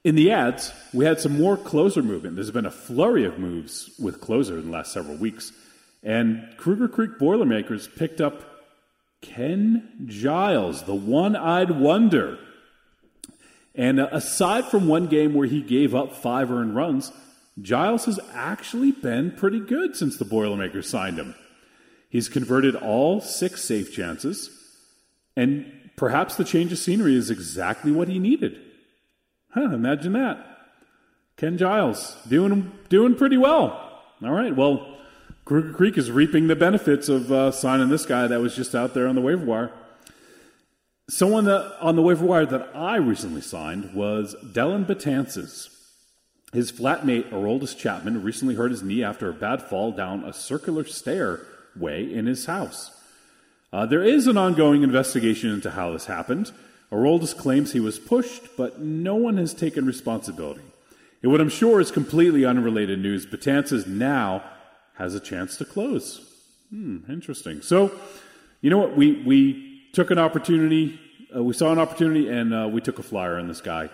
in 0.05 0.15
the 0.15 0.33
ads, 0.33 0.73
we 0.93 1.05
had 1.05 1.21
some 1.21 1.39
more 1.39 1.57
closer 1.57 2.03
movement. 2.03 2.35
There's 2.35 2.51
been 2.51 2.67
a 2.67 2.71
flurry 2.71 3.25
of 3.25 3.39
moves 3.39 3.91
with 3.99 4.21
closer 4.21 4.59
in 4.59 4.67
the 4.67 4.71
last 4.71 4.93
several 4.93 5.17
weeks. 5.17 5.53
And 6.03 6.49
Kruger 6.57 6.89
Creek 6.89 7.19
Boilermakers 7.19 7.87
picked 7.87 8.21
up 8.21 8.43
Ken 9.21 10.07
Giles, 10.07 10.83
the 10.83 10.95
one 10.95 11.37
eyed 11.37 11.71
wonder. 11.71 12.39
And 13.75 14.01
uh, 14.01 14.09
aside 14.11 14.67
from 14.67 14.89
one 14.89 15.07
game 15.07 15.35
where 15.35 15.47
he 15.47 15.63
gave 15.63 15.95
up 15.95 16.15
five 16.15 16.51
earned 16.51 16.75
runs, 16.75 17.13
Giles 17.61 18.07
has 18.07 18.19
actually 18.35 18.91
been 18.91 19.31
pretty 19.33 19.61
good 19.61 19.97
since 19.97 20.17
the 20.17 20.25
Boilermakers 20.25 20.89
signed 20.89 21.19
him. 21.19 21.35
He's 22.09 22.29
converted 22.29 22.75
all 22.75 23.21
six 23.21 23.63
save 23.63 23.93
chances, 23.93 24.51
and 25.37 25.91
perhaps 25.97 26.37
the 26.37 26.45
change 26.45 26.73
of 26.73 26.79
scenery 26.79 27.17
is 27.17 27.31
exactly 27.31 27.93
what 27.93 28.09
he 28.09 28.19
needed. 28.19 28.61
Huh, 29.51 29.71
imagine 29.73 30.13
that. 30.15 30.47
Ken 31.37 31.59
Giles 31.59 32.17
doing 32.29 32.73
doing 32.89 33.15
pretty 33.15 33.37
well. 33.37 34.03
All 34.23 34.33
right, 34.33 34.55
well, 34.55 34.97
Kruger 35.45 35.73
Creek 35.73 35.99
is 35.99 36.11
reaping 36.11 36.47
the 36.47 36.57
benefits 36.57 37.09
of 37.09 37.33
uh, 37.33 37.51
signing 37.51 37.89
this 37.89 38.07
guy 38.07 38.27
that 38.27 38.41
was 38.41 38.55
just 38.55 38.75
out 38.75 38.95
there 38.95 39.09
on 39.09 39.15
the 39.15 39.21
waiver 39.21 39.45
wire. 39.45 39.73
Someone 41.11 41.45
that 41.47 41.77
on 41.81 41.97
the 41.97 42.03
waiver 42.03 42.25
wire 42.25 42.47
that 42.47 42.71
I 42.75 42.97
recently 42.97 43.41
signed 43.41 43.93
was 43.93 44.37
Dellin 44.53 44.87
Betances. 44.87 45.69
His 46.53 46.71
flatmate, 46.71 47.31
Aroldis 47.31 47.77
Chapman, 47.77 48.23
recently 48.23 48.55
hurt 48.55 48.71
his 48.71 48.83
knee 48.83 49.03
after 49.03 49.29
a 49.29 49.35
bad 49.35 49.63
fall 49.63 49.91
down 49.91 50.25
a 50.25 50.33
circular 50.33 50.85
stairway 50.85 52.13
in 52.13 52.27
his 52.27 52.47
house. 52.47 53.02
Uh, 53.73 53.87
there 53.87 54.03
is 54.03 54.27
an 54.27 54.37
ongoing 54.37 54.83
investigation 54.83 55.51
into 55.51 55.71
how 55.71 55.93
this 55.93 56.07
happened. 56.07 56.53
Aroldis 56.91 57.37
claims 57.37 57.73
he 57.73 57.81
was 57.81 57.99
pushed, 57.99 58.55
but 58.57 58.81
no 58.81 59.15
one 59.15 59.39
has 59.39 59.55
taken 59.55 59.87
responsibility. 59.87 60.61
In 61.23 61.31
what 61.31 61.41
I'm 61.41 61.49
sure 61.49 61.81
is 61.81 61.91
completely 61.91 62.45
unrelated 62.45 62.99
news, 62.99 63.25
Betances 63.25 63.87
now 63.87 64.45
has 64.97 65.15
a 65.15 65.21
chance 65.21 65.57
to 65.57 65.65
close. 65.65 66.21
Hmm, 66.69 66.99
interesting. 67.09 67.63
So, 67.63 67.93
you 68.61 68.69
know 68.69 68.79
what? 68.79 68.95
We, 68.95 69.23
we 69.23 69.89
took 69.95 70.11
an 70.11 70.19
opportunity. 70.19 71.01
Uh, 71.35 71.43
we 71.43 71.55
saw 71.55 71.73
an 71.73 71.79
opportunity, 71.79 72.29
and 72.29 72.53
uh, 72.53 72.69
we 72.71 72.83
took 72.83 72.99
a 72.99 73.03
flyer 73.03 73.39
on 73.39 73.49
this 73.49 73.63
guy. 73.63 73.89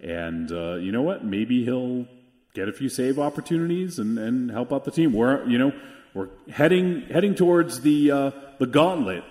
And 0.00 0.52
uh, 0.52 0.74
you 0.74 0.92
know 0.92 1.02
what? 1.02 1.24
Maybe 1.24 1.64
he'll 1.64 2.06
get 2.54 2.68
a 2.68 2.72
few 2.72 2.88
save 2.88 3.18
opportunities 3.18 3.98
and, 3.98 4.16
and 4.16 4.50
help 4.50 4.72
out 4.72 4.84
the 4.84 4.90
team. 4.92 5.12
We're 5.12 5.44
you 5.48 5.58
know 5.58 5.72
we're 6.14 6.28
heading 6.50 7.02
heading 7.10 7.34
towards 7.34 7.80
the 7.82 8.10
uh, 8.10 8.30
the 8.58 8.66
gauntlet, 8.66 9.24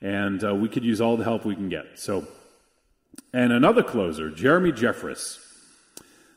and 0.00 0.42
uh, 0.42 0.54
we 0.54 0.68
could 0.68 0.84
use 0.84 1.00
all 1.00 1.16
the 1.16 1.24
help 1.24 1.44
we 1.44 1.54
can 1.54 1.68
get. 1.68 1.98
So, 1.98 2.26
and 3.32 3.52
another 3.52 3.82
closer, 3.82 4.30
Jeremy 4.30 4.72
Jeffress. 4.72 5.38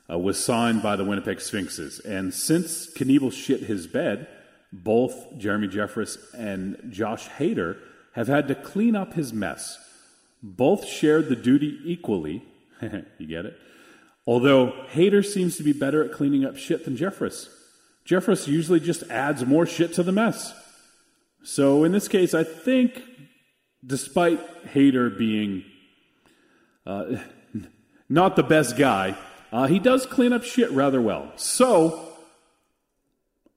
uh, 0.09 0.17
was 0.19 0.43
signed 0.43 0.81
by 0.81 0.95
the 0.95 1.03
Winnipeg 1.05 1.41
Sphinxes. 1.41 1.99
And 1.99 2.33
since 2.33 2.87
Knebel 2.93 3.31
shit 3.31 3.61
his 3.61 3.87
bed, 3.87 4.27
both 4.71 5.37
Jeremy 5.37 5.67
Jeffress 5.67 6.17
and 6.33 6.77
Josh 6.89 7.27
Hader 7.29 7.77
have 8.13 8.27
had 8.27 8.47
to 8.47 8.55
clean 8.55 8.95
up 8.95 9.13
his 9.13 9.33
mess. 9.33 9.77
Both 10.43 10.85
shared 10.87 11.29
the 11.29 11.35
duty 11.35 11.79
equally. 11.83 12.43
you 12.81 13.27
get 13.27 13.45
it? 13.45 13.57
Although 14.27 14.73
Hader 14.91 15.25
seems 15.25 15.57
to 15.57 15.63
be 15.63 15.73
better 15.73 16.03
at 16.03 16.11
cleaning 16.11 16.45
up 16.45 16.57
shit 16.57 16.85
than 16.85 16.97
Jeffress. 16.97 17.47
Jeffress 18.07 18.47
usually 18.47 18.79
just 18.79 19.03
adds 19.09 19.45
more 19.45 19.65
shit 19.65 19.93
to 19.93 20.03
the 20.03 20.11
mess. 20.11 20.53
So 21.43 21.83
in 21.83 21.91
this 21.91 22.07
case, 22.07 22.33
I 22.33 22.43
think, 22.43 23.01
despite 23.85 24.65
Hader 24.65 25.15
being 25.15 25.63
uh, 26.85 27.17
not 28.09 28.35
the 28.35 28.43
best 28.43 28.77
guy, 28.77 29.15
uh, 29.51 29.67
he 29.67 29.79
does 29.79 30.05
clean 30.05 30.33
up 30.33 30.43
shit 30.43 30.71
rather 30.71 31.01
well. 31.01 31.31
So 31.35 32.13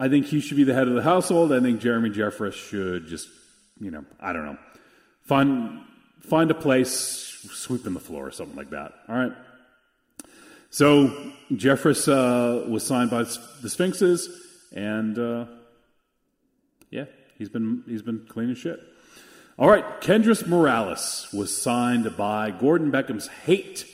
I 0.01 0.09
think 0.09 0.27
he 0.27 0.41
should 0.41 0.57
be 0.57 0.65
the 0.65 0.75
head 0.75 0.89
of 0.89 0.95
the 0.95 1.03
household. 1.03 1.53
I 1.53 1.61
think 1.61 1.81
Jeremy 1.81 2.11
Jeffress 2.11 2.55
should 2.55 3.07
just, 3.07 3.29
you 3.81 3.91
know, 3.91 4.05
I 4.21 4.33
don't 4.33 4.47
know, 4.47 4.59
find 5.25 5.81
find 6.21 6.51
a 6.51 6.55
place, 6.55 6.91
sweeping 6.91 7.95
the 7.95 8.01
floor 8.01 8.27
or 8.27 8.31
something 8.31 8.57
like 8.57 8.71
that. 8.71 8.93
All 9.09 9.17
right. 9.17 9.33
So 10.71 11.09
Jeffress 11.51 12.09
uh, 12.09 12.69
was 12.69 12.85
signed 12.85 13.11
by 13.11 13.25
the 13.63 13.71
Sphinxes, 13.71 14.29
and 14.75 15.19
uh, 15.19 15.47
yeah, 16.91 17.07
he's 17.39 17.49
been 17.49 17.85
he's 17.87 18.03
been 18.03 18.27
cleaning 18.29 18.55
shit. 18.55 18.79
All 19.59 19.69
right, 19.69 20.01
Kendrys 20.01 20.47
Morales 20.47 21.27
was 21.33 21.57
signed 21.57 22.17
by 22.17 22.51
Gordon 22.51 22.93
Beckham's 22.93 23.29
Hate. 23.29 23.87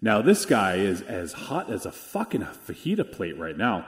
Now 0.00 0.22
this 0.22 0.46
guy 0.46 0.76
is 0.76 1.02
as 1.02 1.34
hot 1.34 1.70
as 1.70 1.84
a 1.84 1.92
fucking 1.92 2.40
fajita 2.66 3.12
plate 3.12 3.36
right 3.36 3.56
now, 3.56 3.84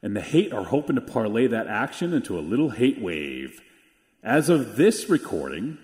and 0.00 0.14
the 0.14 0.20
Hate 0.20 0.52
are 0.52 0.64
hoping 0.64 0.94
to 0.94 1.02
parlay 1.02 1.48
that 1.48 1.66
action 1.66 2.14
into 2.14 2.38
a 2.38 2.40
little 2.40 2.70
hate 2.70 3.00
wave. 3.00 3.60
As 4.22 4.48
of 4.48 4.76
this 4.76 5.08
recording, 5.08 5.78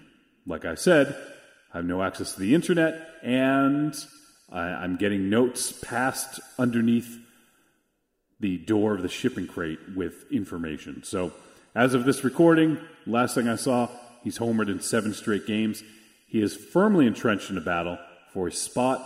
like 0.47 0.65
I 0.65 0.77
said, 0.77 1.17
I 1.73 1.79
have 1.79 1.87
no 1.87 2.03
access 2.03 2.35
to 2.35 2.41
the 2.41 2.55
internet, 2.55 3.09
and 3.23 3.93
I, 4.55 4.85
am 4.85 4.97
getting 4.97 5.29
notes 5.29 5.73
passed 5.73 6.39
underneath 6.59 7.19
the 8.39 8.57
door 8.59 8.95
of 8.95 9.03
the 9.03 9.09
shipping 9.09 9.49
crate 9.49 9.81
with 9.97 10.31
information. 10.31 11.03
So, 11.03 11.33
as 11.75 11.93
of 11.93 12.05
this 12.05 12.23
recording, 12.23 12.79
last 13.05 13.35
thing 13.35 13.49
I 13.49 13.57
saw, 13.57 13.89
he's 14.23 14.39
homered 14.39 14.71
in 14.71 14.81
seven 14.81 15.13
straight 15.13 15.47
games. 15.47 15.83
He 16.29 16.41
is 16.41 16.57
firmly 16.57 17.07
entrenched 17.07 17.51
in 17.51 17.59
a 17.59 17.61
battle 17.61 17.99
for 18.33 18.47
a 18.47 18.53
spot 18.53 19.03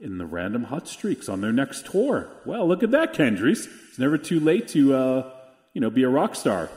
in 0.00 0.18
the 0.18 0.26
Random 0.26 0.64
Hot 0.64 0.88
Streaks 0.88 1.28
on 1.28 1.40
their 1.40 1.52
next 1.52 1.86
tour. 1.86 2.28
Well, 2.44 2.66
look 2.66 2.82
at 2.82 2.90
that, 2.90 3.14
Kendrys. 3.14 3.68
It's 3.88 3.98
never 3.98 4.18
too 4.18 4.40
late 4.40 4.66
to, 4.68 4.94
uh, 4.94 5.30
you 5.74 5.80
know, 5.80 5.90
be 5.90 6.02
a 6.02 6.08
rock 6.08 6.34
star. 6.34 6.70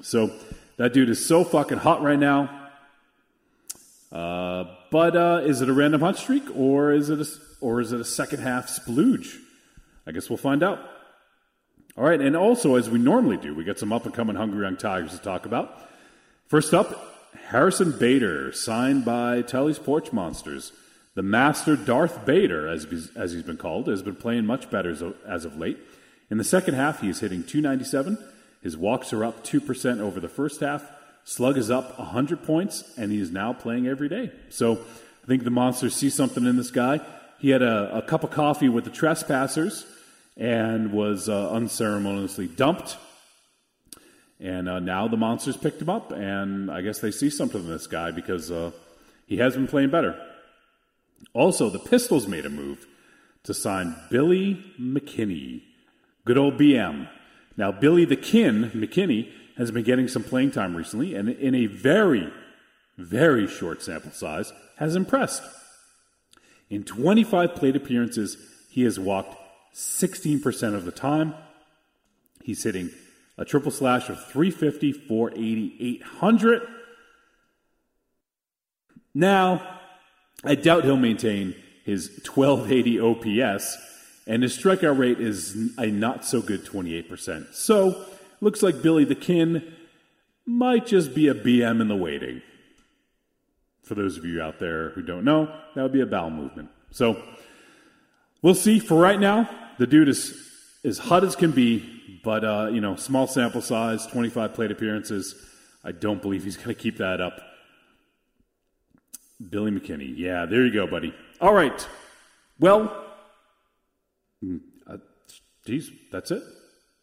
So 0.00 0.30
that 0.78 0.94
dude 0.94 1.10
is 1.10 1.24
so 1.24 1.44
fucking 1.44 1.78
hot 1.78 2.02
right 2.02 2.18
now. 2.18 2.70
Uh, 4.10 4.64
but 4.90 5.16
uh, 5.16 5.42
is 5.44 5.60
it 5.60 5.68
a 5.68 5.72
random 5.72 6.00
hot 6.00 6.16
streak 6.16 6.44
or 6.54 6.92
is 6.92 7.10
it 7.10 7.20
a, 7.20 7.26
or 7.60 7.80
is 7.80 7.92
it 7.92 8.00
a 8.00 8.04
second 8.04 8.40
half 8.40 8.68
splooge? 8.68 9.38
I 10.06 10.12
guess 10.12 10.30
we'll 10.30 10.36
find 10.36 10.62
out. 10.62 10.80
All 11.96 12.04
right, 12.04 12.20
and 12.20 12.36
also 12.36 12.76
as 12.76 12.88
we 12.88 12.98
normally 12.98 13.36
do, 13.36 13.54
we 13.54 13.64
get 13.64 13.78
some 13.78 13.92
up 13.92 14.06
and 14.06 14.14
coming 14.14 14.36
Hungry 14.36 14.64
Young 14.64 14.76
Tigers 14.76 15.12
to 15.12 15.18
talk 15.18 15.46
about. 15.46 15.88
First 16.46 16.72
up, 16.72 17.32
Harrison 17.48 17.92
Bader, 17.98 18.52
signed 18.52 19.04
by 19.04 19.42
Telly's 19.42 19.78
Porch 19.78 20.12
Monsters. 20.12 20.72
The 21.14 21.22
master 21.22 21.74
Darth 21.74 22.24
Bader, 22.24 22.68
as, 22.68 22.86
as 23.16 23.32
he's 23.32 23.42
been 23.42 23.56
called, 23.56 23.88
has 23.88 24.02
been 24.02 24.14
playing 24.14 24.46
much 24.46 24.70
better 24.70 24.90
as, 24.90 25.02
as 25.26 25.44
of 25.44 25.56
late. 25.56 25.78
In 26.30 26.38
the 26.38 26.44
second 26.44 26.74
half, 26.74 27.00
he 27.00 27.08
is 27.08 27.20
hitting 27.20 27.42
297. 27.42 28.18
His 28.62 28.76
walks 28.76 29.12
are 29.12 29.24
up 29.24 29.44
2% 29.44 30.00
over 30.00 30.20
the 30.20 30.28
first 30.28 30.60
half. 30.60 30.88
Slug 31.28 31.58
is 31.58 31.70
up 31.70 31.98
100 31.98 32.42
points, 32.42 32.84
and 32.96 33.12
he 33.12 33.20
is 33.20 33.30
now 33.30 33.52
playing 33.52 33.86
every 33.86 34.08
day. 34.08 34.32
So 34.48 34.78
I 35.22 35.26
think 35.26 35.44
the 35.44 35.50
Monsters 35.50 35.94
see 35.94 36.08
something 36.08 36.46
in 36.46 36.56
this 36.56 36.70
guy. 36.70 37.02
He 37.38 37.50
had 37.50 37.60
a, 37.60 37.98
a 37.98 38.00
cup 38.00 38.24
of 38.24 38.30
coffee 38.30 38.70
with 38.70 38.84
the 38.84 38.90
trespassers 38.90 39.84
and 40.38 40.90
was 40.90 41.28
uh, 41.28 41.50
unceremoniously 41.50 42.46
dumped. 42.46 42.96
And 44.40 44.70
uh, 44.70 44.78
now 44.78 45.06
the 45.06 45.18
Monsters 45.18 45.58
picked 45.58 45.82
him 45.82 45.90
up, 45.90 46.12
and 46.12 46.70
I 46.70 46.80
guess 46.80 47.00
they 47.00 47.10
see 47.10 47.28
something 47.28 47.60
in 47.60 47.68
this 47.68 47.86
guy 47.86 48.10
because 48.10 48.50
uh, 48.50 48.70
he 49.26 49.36
has 49.36 49.52
been 49.52 49.66
playing 49.66 49.90
better. 49.90 50.18
Also, 51.34 51.68
the 51.68 51.78
Pistols 51.78 52.26
made 52.26 52.46
a 52.46 52.50
move 52.50 52.86
to 53.42 53.52
sign 53.52 53.94
Billy 54.08 54.64
McKinney. 54.80 55.60
Good 56.24 56.38
old 56.38 56.58
BM. 56.58 57.06
Now, 57.58 57.70
Billy 57.70 58.06
the 58.06 58.16
Kin 58.16 58.70
McKinney 58.74 59.30
has 59.58 59.72
been 59.72 59.82
getting 59.82 60.08
some 60.08 60.22
playing 60.22 60.52
time 60.52 60.76
recently, 60.76 61.14
and 61.14 61.28
in 61.28 61.54
a 61.54 61.66
very, 61.66 62.32
very 62.96 63.46
short 63.46 63.82
sample 63.82 64.12
size, 64.12 64.52
has 64.76 64.94
impressed. 64.94 65.42
In 66.70 66.84
25 66.84 67.56
plate 67.56 67.74
appearances, 67.74 68.36
he 68.70 68.84
has 68.84 69.00
walked 69.00 69.36
16% 69.74 70.74
of 70.74 70.84
the 70.84 70.92
time. 70.92 71.34
He's 72.42 72.62
hitting 72.62 72.90
a 73.36 73.44
triple 73.44 73.72
slash 73.72 74.08
of 74.08 74.24
350, 74.26 74.92
480, 74.92 75.76
800. 75.96 76.62
Now, 79.12 79.80
I 80.44 80.54
doubt 80.54 80.84
he'll 80.84 80.96
maintain 80.96 81.56
his 81.84 82.08
1280 82.24 83.00
OPS, 83.00 83.76
and 84.28 84.44
his 84.44 84.56
strikeout 84.56 84.98
rate 84.98 85.18
is 85.18 85.72
a 85.78 85.86
not 85.86 86.24
so 86.24 86.40
good 86.40 86.64
28%. 86.64 87.54
So, 87.54 88.06
Looks 88.40 88.62
like 88.62 88.82
Billy 88.82 89.04
the 89.04 89.14
Kin 89.14 89.74
might 90.46 90.86
just 90.86 91.14
be 91.14 91.28
a 91.28 91.34
BM 91.34 91.80
in 91.80 91.88
the 91.88 91.96
waiting. 91.96 92.42
For 93.82 93.94
those 93.94 94.16
of 94.16 94.24
you 94.24 94.40
out 94.40 94.58
there 94.58 94.90
who 94.90 95.02
don't 95.02 95.24
know, 95.24 95.46
that 95.74 95.82
would 95.82 95.92
be 95.92 96.00
a 96.00 96.06
bowel 96.06 96.30
movement. 96.30 96.70
So 96.90 97.22
we'll 98.42 98.54
see. 98.54 98.78
For 98.78 99.00
right 99.00 99.18
now, 99.18 99.48
the 99.78 99.86
dude 99.86 100.08
is 100.08 100.34
as 100.84 100.98
hot 100.98 101.24
as 101.24 101.36
can 101.36 101.50
be, 101.50 102.20
but 102.22 102.44
uh, 102.44 102.68
you 102.72 102.80
know, 102.80 102.96
small 102.96 103.26
sample 103.26 103.62
size, 103.62 104.06
25 104.06 104.54
plate 104.54 104.70
appearances. 104.70 105.34
I 105.84 105.92
don't 105.92 106.20
believe 106.20 106.44
he's 106.44 106.56
going 106.56 106.68
to 106.68 106.74
keep 106.74 106.98
that 106.98 107.20
up. 107.20 107.40
Billy 109.50 109.70
McKinney. 109.70 110.14
Yeah, 110.16 110.46
there 110.46 110.64
you 110.64 110.72
go, 110.72 110.86
buddy. 110.86 111.14
All 111.40 111.54
right. 111.54 111.86
Well, 112.58 113.04
mm, 114.44 114.60
uh, 114.86 114.96
geez, 115.64 115.90
that's 116.10 116.30
it. 116.30 116.42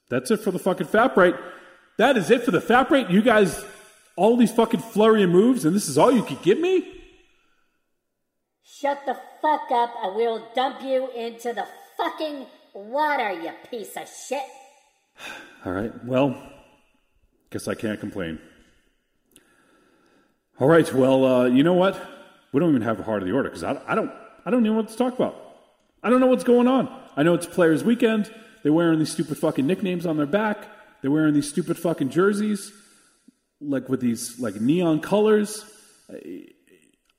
That's 0.09 0.31
it 0.31 0.37
for 0.37 0.51
the 0.51 0.59
fucking 0.59 0.87
fap 0.87 1.15
rate. 1.15 1.35
That 1.97 2.17
is 2.17 2.29
it 2.29 2.43
for 2.43 2.51
the 2.51 2.59
fap 2.59 2.89
rate. 2.89 3.09
You 3.09 3.21
guys, 3.21 3.63
all 4.15 4.37
these 4.37 4.51
fucking 4.51 4.81
flurry 4.81 5.23
of 5.23 5.29
moves, 5.29 5.65
and 5.65 5.75
this 5.75 5.87
is 5.87 5.97
all 5.97 6.11
you 6.11 6.23
could 6.23 6.41
give 6.41 6.59
me? 6.59 6.91
Shut 8.63 8.99
the 9.05 9.17
fuck 9.41 9.71
up, 9.71 9.91
and 10.03 10.15
we'll 10.15 10.47
dump 10.53 10.81
you 10.83 11.09
into 11.11 11.53
the 11.53 11.65
fucking 11.97 12.45
water, 12.73 13.31
you 13.31 13.51
piece 13.69 13.95
of 13.95 14.07
shit. 14.09 14.43
All 15.65 15.71
right, 15.71 15.91
well, 16.03 16.35
guess 17.49 17.67
I 17.67 17.73
can't 17.73 17.99
complain. 17.99 18.39
All 20.59 20.67
right, 20.67 20.91
well, 20.93 21.25
uh, 21.25 21.45
you 21.45 21.63
know 21.63 21.73
what? 21.73 21.99
We 22.51 22.59
don't 22.59 22.69
even 22.69 22.81
have 22.81 22.99
a 22.99 23.03
heart 23.03 23.21
of 23.21 23.27
the 23.27 23.33
order 23.33 23.49
because 23.49 23.63
I, 23.63 23.81
I 23.87 23.95
don't, 23.95 24.11
I 24.45 24.51
don't 24.51 24.61
even 24.61 24.73
know 24.73 24.81
what 24.81 24.89
to 24.89 24.97
talk 24.97 25.15
about. 25.15 25.35
I 26.03 26.09
don't 26.09 26.19
know 26.19 26.27
what's 26.27 26.43
going 26.43 26.67
on. 26.67 26.87
I 27.17 27.23
know 27.23 27.33
it's 27.33 27.45
Players 27.45 27.83
Weekend. 27.83 28.31
They're 28.65 28.73
wearing 28.73 28.97
these 28.97 29.11
stupid 29.11 29.37
fucking 29.37 29.67
nicknames 29.67 30.07
on 30.07 30.17
their 30.17 30.25
back. 30.25 30.67
They're 31.03 31.11
wearing 31.11 31.35
these 31.35 31.47
stupid 31.47 31.77
fucking 31.77 32.09
jerseys, 32.09 32.71
like 33.61 33.89
with 33.89 34.01
these 34.01 34.39
like 34.39 34.55
neon 34.55 35.01
colors. 35.01 35.63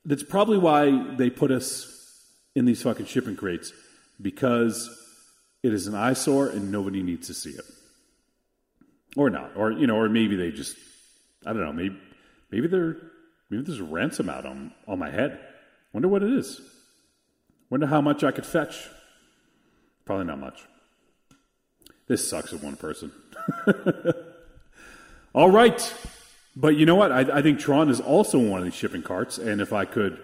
That's 0.03 0.23
probably 0.23 0.57
why 0.57 1.15
they 1.15 1.29
put 1.29 1.51
us 1.51 1.87
in 2.53 2.65
these 2.65 2.81
fucking 2.81 3.05
shipping 3.05 3.37
crates 3.37 3.71
because 4.21 4.89
it 5.63 5.71
is 5.71 5.87
an 5.87 5.95
eyesore 5.95 6.49
and 6.49 6.69
nobody 6.69 7.01
needs 7.01 7.27
to 7.27 7.33
see 7.33 7.51
it, 7.51 7.63
or 9.15 9.29
not, 9.29 9.55
or 9.55 9.71
you 9.71 9.87
know, 9.87 9.95
or 9.95 10.09
maybe 10.09 10.35
they 10.35 10.51
just 10.51 10.75
I 11.45 11.53
don't 11.53 11.63
know, 11.63 11.71
maybe 11.71 11.97
maybe 12.51 12.67
they're 12.67 12.97
maybe 13.49 13.63
there's 13.63 13.79
a 13.79 13.85
ransom 13.85 14.27
out 14.27 14.45
on 14.45 14.73
on 14.85 14.99
my 14.99 15.11
head. 15.11 15.39
Wonder 15.93 16.09
what 16.09 16.23
it 16.23 16.33
is. 16.33 16.59
Wonder 17.69 17.87
how 17.87 18.01
much 18.01 18.25
I 18.25 18.31
could 18.31 18.45
fetch. 18.45 18.89
Probably 20.03 20.25
not 20.25 20.39
much. 20.39 20.61
This 22.07 22.27
sucks 22.27 22.51
with 22.51 22.63
one 22.63 22.77
person. 22.77 23.11
All 25.33 25.49
right. 25.49 25.93
But 26.55 26.75
you 26.75 26.85
know 26.85 26.95
what? 26.95 27.11
I, 27.11 27.37
I, 27.37 27.41
think 27.41 27.59
Tron 27.59 27.89
is 27.89 27.99
also 27.99 28.39
one 28.39 28.59
of 28.59 28.65
these 28.65 28.73
shipping 28.73 29.03
carts. 29.03 29.37
And 29.37 29.61
if 29.61 29.73
I 29.73 29.85
could, 29.85 30.19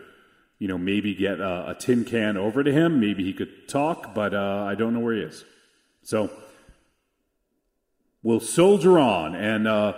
you 0.57 0.67
know, 0.67 0.77
maybe 0.77 1.13
get 1.13 1.39
a, 1.39 1.71
a 1.71 1.75
tin 1.77 2.05
can 2.05 2.37
over 2.37 2.63
to 2.63 2.71
him, 2.71 2.99
maybe 2.99 3.23
he 3.23 3.33
could 3.33 3.67
talk, 3.67 4.15
but 4.15 4.33
uh, 4.33 4.65
I 4.67 4.75
don't 4.75 4.93
know 4.93 5.01
where 5.01 5.13
he 5.13 5.21
is. 5.21 5.43
So 6.01 6.31
we'll 8.23 8.39
soldier 8.39 8.97
on. 8.97 9.35
And 9.35 9.67
uh, 9.67 9.93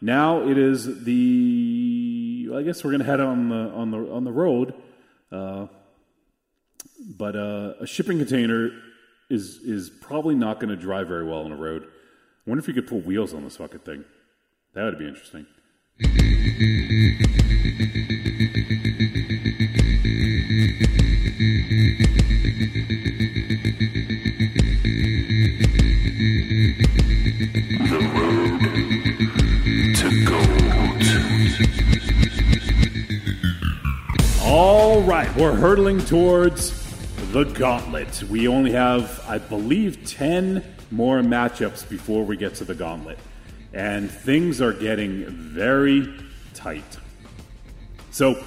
now 0.00 0.46
it 0.46 0.58
is 0.58 1.04
the. 1.04 2.48
Well, 2.50 2.58
I 2.58 2.62
guess 2.62 2.82
we're 2.82 2.90
going 2.90 3.00
to 3.00 3.06
head 3.06 3.20
on 3.20 3.48
the 3.48 3.56
on 3.56 3.90
the 3.90 3.98
on 4.12 4.24
the 4.24 4.32
road. 4.32 4.74
Uh, 5.30 5.66
but 7.16 7.36
uh, 7.36 7.74
a 7.80 7.86
shipping 7.86 8.18
container 8.18 8.70
is 9.30 9.58
is 9.58 9.90
probably 9.90 10.34
not 10.34 10.60
going 10.60 10.70
to 10.70 10.76
drive 10.76 11.08
very 11.08 11.24
well 11.24 11.42
on 11.42 11.50
the 11.50 11.56
road. 11.56 11.84
I 11.84 12.50
wonder 12.50 12.60
if 12.60 12.68
you 12.68 12.74
could 12.74 12.86
put 12.86 13.04
wheels 13.04 13.34
on 13.34 13.44
this 13.44 13.56
fucking 13.56 13.80
thing. 13.80 14.04
That 14.74 14.84
would 14.84 14.98
be 14.98 15.06
interesting. 15.06 15.46
All 34.42 35.02
right, 35.02 35.34
we're 35.36 35.54
hurtling 35.54 35.98
towards 36.00 36.87
the 37.32 37.44
gauntlet. 37.44 38.22
We 38.22 38.48
only 38.48 38.72
have, 38.72 39.22
I 39.28 39.36
believe, 39.36 40.06
10 40.06 40.64
more 40.90 41.20
matchups 41.20 41.86
before 41.86 42.24
we 42.24 42.38
get 42.38 42.54
to 42.56 42.64
the 42.64 42.74
gauntlet. 42.74 43.18
And 43.74 44.10
things 44.10 44.62
are 44.62 44.72
getting 44.72 45.26
very 45.26 46.10
tight. 46.54 46.96
So, 48.12 48.42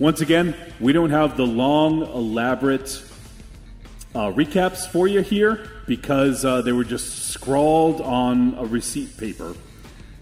once 0.00 0.20
again, 0.20 0.56
we 0.80 0.92
don't 0.92 1.10
have 1.10 1.36
the 1.36 1.46
long, 1.46 2.02
elaborate 2.02 3.02
uh, 4.16 4.32
recaps 4.32 4.88
for 4.88 5.06
you 5.06 5.20
here 5.20 5.70
because 5.86 6.44
uh, 6.44 6.60
they 6.62 6.72
were 6.72 6.84
just 6.84 7.28
scrawled 7.28 8.00
on 8.00 8.54
a 8.58 8.64
receipt 8.64 9.16
paper. 9.16 9.54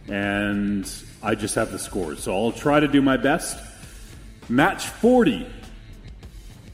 And 0.09 0.91
I 1.23 1.35
just 1.35 1.55
have 1.55 1.73
the 1.73 1.79
scores. 1.79 2.23
So 2.23 2.35
I'll 2.35 2.53
try 2.53 2.79
to 2.79 2.89
do 2.89 3.01
my 3.01 3.17
best. 3.17 3.59
Match 4.51 4.87
40. 4.87 5.47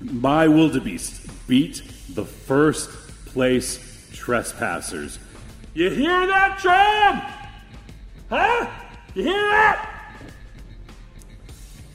My 0.00 0.46
wildebeest 0.46 1.46
beat 1.48 1.82
the 2.11 2.24
first 2.24 2.90
place 3.26 4.08
trespassers. 4.12 5.18
You 5.74 5.90
hear 5.90 6.26
that, 6.26 6.58
Tram? 6.58 7.22
Huh? 8.30 8.70
You 9.14 9.22
hear 9.24 9.50
that? 9.50 10.14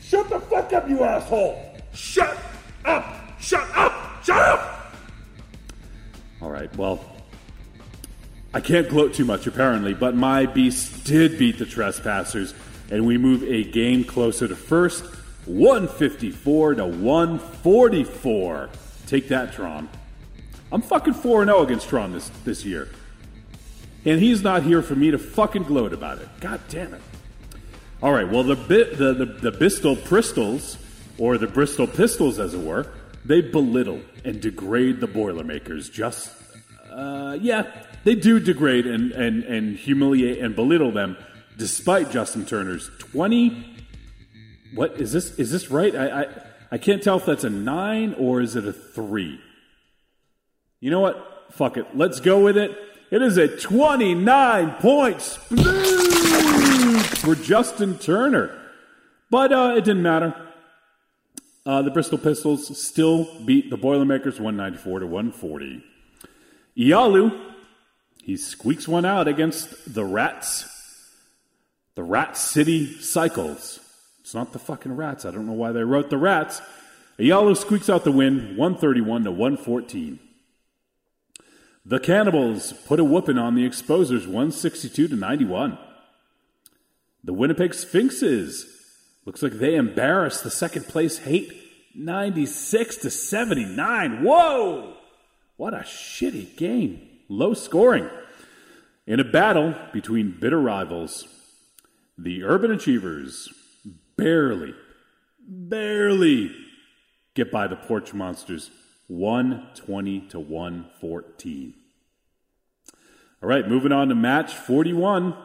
Shut 0.01 0.29
the 0.29 0.39
fuck 0.39 0.71
up, 0.73 0.89
you 0.89 1.03
asshole! 1.03 1.75
Shut 1.93 2.37
up! 2.85 3.39
Shut 3.39 3.67
up! 3.75 4.23
Shut 4.23 4.37
up! 4.37 4.95
All 6.41 6.51
right, 6.51 6.73
well, 6.75 7.03
I 8.53 8.59
can't 8.59 8.89
gloat 8.89 9.13
too 9.13 9.25
much 9.25 9.47
apparently, 9.47 9.93
but 9.93 10.15
my 10.15 10.45
beast 10.45 11.05
did 11.05 11.39
beat 11.39 11.57
the 11.57 11.65
trespassers, 11.65 12.53
and 12.91 13.05
we 13.05 13.17
move 13.17 13.43
a 13.43 13.63
game 13.63 14.03
closer 14.03 14.47
to 14.47 14.55
first 14.55 15.05
154 15.45 16.75
to 16.75 16.85
144. 16.85 18.69
Take 19.07 19.27
that, 19.29 19.53
Tron. 19.53 19.89
I'm 20.71 20.81
fucking 20.81 21.13
4 21.13 21.45
0 21.45 21.61
against 21.61 21.89
Tron 21.89 22.13
this, 22.13 22.29
this 22.45 22.65
year. 22.65 22.89
And 24.05 24.19
he's 24.19 24.41
not 24.41 24.63
here 24.63 24.81
for 24.81 24.95
me 24.95 25.11
to 25.11 25.17
fucking 25.17 25.63
gloat 25.63 25.93
about 25.93 26.19
it. 26.19 26.27
God 26.39 26.59
damn 26.69 26.93
it. 26.93 27.01
All 28.01 28.11
right, 28.11 28.29
well, 28.29 28.43
the, 28.43 28.55
the, 28.55 29.13
the, 29.13 29.25
the 29.25 29.51
Bristol 29.51 29.95
Pistols, 29.95 30.77
or 31.17 31.37
the 31.37 31.47
Bristol 31.47 31.87
Pistols 31.87 32.37
as 32.37 32.53
it 32.53 32.59
were, 32.59 32.87
they 33.23 33.39
belittle 33.39 34.01
and 34.25 34.41
degrade 34.41 34.99
the 34.99 35.07
Boilermakers. 35.07 35.89
Just, 35.89 36.29
uh, 36.91 37.37
yeah, 37.39 37.71
they 38.03 38.15
do 38.15 38.39
degrade 38.39 38.85
and, 38.85 39.11
and, 39.13 39.43
and 39.43 39.77
humiliate 39.77 40.39
and 40.39 40.55
belittle 40.55 40.91
them 40.91 41.15
despite 41.57 42.11
Justin 42.11 42.45
Turner's 42.45 42.89
20 42.97 43.82
what 44.75 44.99
is 44.99 45.11
this? 45.11 45.37
Is 45.39 45.51
this 45.51 45.69
right? 45.69 45.95
I, 45.95 46.21
I 46.21 46.27
I 46.73 46.77
can't 46.79 47.03
tell 47.03 47.17
if 47.17 47.25
that's 47.25 47.43
a 47.43 47.51
nine 47.51 48.15
or 48.17 48.41
is 48.41 48.55
it 48.55 48.65
a 48.65 48.73
three. 48.73 49.39
You 50.79 50.89
know 50.89 51.01
what? 51.01 51.45
Fuck 51.51 51.77
it. 51.77 51.85
Let's 51.95 52.19
go 52.19 52.43
with 52.43 52.57
it. 52.57 52.71
It 53.11 53.21
is 53.21 53.37
a 53.37 53.47
29 53.47 54.71
point 54.79 55.21
for 57.21 57.35
Justin 57.35 57.99
Turner. 57.99 58.59
But 59.29 59.53
uh, 59.53 59.75
it 59.77 59.83
didn't 59.85 60.01
matter. 60.01 60.35
Uh, 61.63 61.83
the 61.83 61.91
Bristol 61.91 62.17
Pistols 62.17 62.75
still 62.83 63.27
beat 63.45 63.69
the 63.69 63.77
Boilermakers 63.77 64.39
194 64.39 65.01
to 65.01 65.05
140. 65.05 65.83
Iyalu, 66.75 67.53
he 68.23 68.35
squeaks 68.35 68.87
one 68.87 69.05
out 69.05 69.27
against 69.27 69.93
the 69.93 70.03
Rats. 70.03 70.65
The 71.93 72.03
Rat 72.03 72.35
City 72.35 72.99
Cycles. 72.99 73.79
It's 74.23 74.33
not 74.33 74.53
the 74.53 74.59
fucking 74.59 74.95
rats. 74.95 75.25
I 75.25 75.31
don't 75.31 75.45
know 75.45 75.51
why 75.51 75.73
they 75.73 75.83
wrote 75.83 76.09
the 76.09 76.17
rats. 76.17 76.61
Ayala 77.19 77.57
squeaks 77.57 77.89
out 77.89 78.05
the 78.05 78.11
win, 78.11 78.55
131 78.55 79.25
to 79.25 79.31
114. 79.31 80.17
The 81.85 81.99
Cannibals 81.99 82.71
put 82.85 83.01
a 83.01 83.03
whooping 83.03 83.37
on 83.37 83.55
the 83.55 83.67
Exposers, 83.67 84.25
162 84.25 85.09
to 85.09 85.15
91. 85.17 85.77
The 87.21 87.33
Winnipeg 87.33 87.73
Sphinxes 87.73 88.65
looks 89.25 89.43
like 89.43 89.53
they 89.53 89.75
embarrassed 89.75 90.45
the 90.45 90.49
second 90.49 90.87
place 90.87 91.17
Hate, 91.17 91.51
96 91.93 92.95
to 92.97 93.09
79. 93.09 94.23
Whoa! 94.23 94.95
What 95.57 95.73
a 95.73 95.79
shitty 95.79 96.55
game. 96.55 97.09
Low 97.27 97.53
scoring. 97.53 98.09
In 99.05 99.19
a 99.19 99.25
battle 99.25 99.75
between 99.91 100.37
bitter 100.39 100.61
rivals, 100.61 101.27
the 102.17 102.43
Urban 102.43 102.71
Achievers 102.71 103.49
barely, 104.15 104.73
barely 105.47 106.51
get 107.33 107.51
by 107.51 107.67
the 107.67 107.75
Porch 107.75 108.13
Monsters 108.13 108.71
120 109.07 110.21
to 110.29 110.39
114. 110.39 111.73
All 113.41 113.49
right, 113.49 113.67
moving 113.67 113.91
on 113.91 114.09
to 114.09 114.15
match 114.15 114.55
41. 114.55 115.35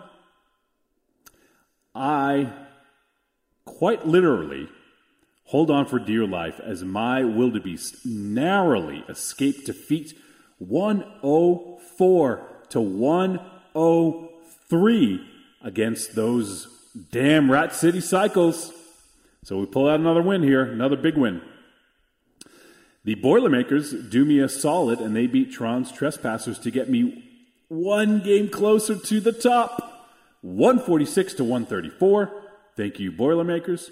I 1.94 2.52
quite 3.64 4.06
literally 4.06 4.68
hold 5.46 5.70
on 5.70 5.86
for 5.86 5.98
dear 5.98 6.26
life 6.26 6.60
as 6.60 6.84
my 6.84 7.24
wildebeest 7.24 8.04
narrowly 8.06 9.02
escaped 9.08 9.64
defeat 9.66 10.12
104 10.58 12.48
to 12.68 12.80
103 12.80 15.26
against 15.62 16.14
those 16.14 16.77
Damn 17.10 17.50
Rat 17.50 17.74
City 17.74 18.00
Cycles. 18.00 18.72
So 19.44 19.58
we 19.58 19.66
pull 19.66 19.88
out 19.88 20.00
another 20.00 20.22
win 20.22 20.42
here, 20.42 20.62
another 20.62 20.96
big 20.96 21.16
win. 21.16 21.42
The 23.04 23.14
Boilermakers 23.14 23.92
do 23.92 24.24
me 24.24 24.40
a 24.40 24.48
solid 24.48 24.98
and 24.98 25.14
they 25.14 25.26
beat 25.26 25.52
Tron's 25.52 25.92
Trespassers 25.92 26.58
to 26.60 26.70
get 26.70 26.88
me 26.90 27.24
one 27.68 28.20
game 28.20 28.48
closer 28.48 28.96
to 28.96 29.20
the 29.20 29.32
top. 29.32 29.84
146 30.42 31.34
to 31.34 31.44
134. 31.44 32.32
Thank 32.76 33.00
you, 33.00 33.10
Boilermakers. 33.10 33.90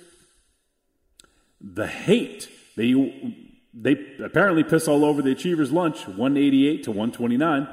The 1.60 1.86
Hate, 1.86 2.48
they 2.76 2.92
they 3.74 3.96
apparently 4.22 4.64
piss 4.64 4.88
all 4.88 5.04
over 5.04 5.20
the 5.22 5.32
Achievers' 5.32 5.72
lunch, 5.72 6.06
188 6.06 6.84
to 6.84 6.90
129. 6.90 7.68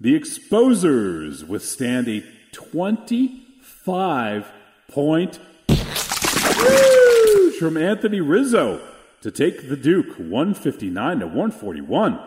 The 0.00 0.18
Exposers 0.18 1.46
withstand 1.46 2.08
a 2.08 2.24
20 2.52 3.47
five 3.68 4.50
point 4.90 5.38
from 7.58 7.76
Anthony 7.76 8.20
Rizzo 8.20 8.80
to 9.20 9.30
take 9.30 9.68
the 9.68 9.76
Duke 9.76 10.16
159 10.16 11.20
to 11.20 11.26
141. 11.26 12.20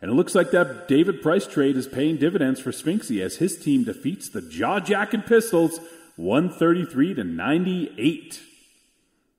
And 0.00 0.10
it 0.10 0.14
looks 0.14 0.34
like 0.34 0.50
that 0.50 0.88
David 0.88 1.22
Price 1.22 1.46
trade 1.46 1.76
is 1.76 1.86
paying 1.86 2.16
dividends 2.16 2.60
for 2.60 2.72
Sphinxy 2.72 3.22
as 3.22 3.36
his 3.36 3.56
team 3.56 3.84
defeats 3.84 4.28
the 4.28 4.42
Jaw 4.42 4.80
Jacking 4.80 5.22
Pistols 5.22 5.78
133 6.16 7.14
to 7.14 7.24
98. 7.24 8.40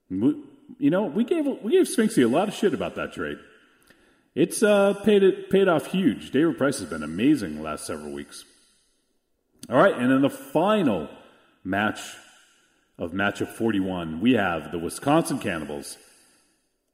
You 0.10 0.44
know, 0.80 1.04
we 1.04 1.26
gave 1.26 1.46
we 1.46 1.74
gave 1.74 1.88
Sphinxy 1.88 2.24
a 2.24 2.28
lot 2.28 2.48
of 2.48 2.54
shit 2.54 2.74
about 2.74 2.96
that 2.96 3.14
trade. 3.14 3.38
It's 4.36 4.64
uh, 4.64 4.94
paid 5.04 5.22
it 5.24 5.50
paid 5.50 5.68
off 5.68 5.88
huge. 5.88 6.32
David 6.32 6.58
Price 6.58 6.80
has 6.80 6.90
been 6.90 7.04
amazing 7.04 7.58
the 7.58 7.62
last 7.62 7.86
several 7.86 8.14
weeks. 8.14 8.46
All 9.70 9.78
right, 9.78 9.98
and 9.98 10.12
in 10.12 10.22
the 10.22 10.30
final 10.30 11.10
match 11.64 12.00
of 12.98 13.12
matchup 13.12 13.48
41, 13.48 14.20
we 14.20 14.34
have 14.34 14.72
the 14.72 14.78
Wisconsin 14.78 15.40
Cannibals 15.40 15.98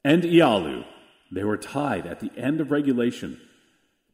and 0.03 0.23
Iyalu. 0.23 0.85
They 1.31 1.43
were 1.43 1.57
tied 1.57 2.05
at 2.05 2.19
the 2.19 2.31
end 2.37 2.61
of 2.61 2.71
regulation, 2.71 3.41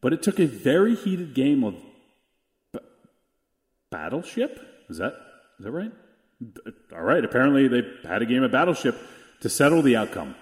but 0.01 0.13
it 0.13 0.23
took 0.23 0.39
a 0.39 0.45
very 0.45 0.95
heated 0.95 1.33
game 1.33 1.63
of 1.63 1.75
b- 2.71 2.79
Battleship. 3.89 4.85
Is 4.89 4.97
that 4.97 5.15
is 5.59 5.65
that 5.65 5.71
right? 5.71 5.91
All 6.93 7.03
right. 7.03 7.23
Apparently, 7.23 7.67
they 7.67 7.83
had 8.03 8.21
a 8.21 8.25
game 8.25 8.43
of 8.43 8.51
Battleship 8.51 8.97
to 9.41 9.49
settle 9.49 9.81
the 9.81 9.95
outcome. 9.95 10.35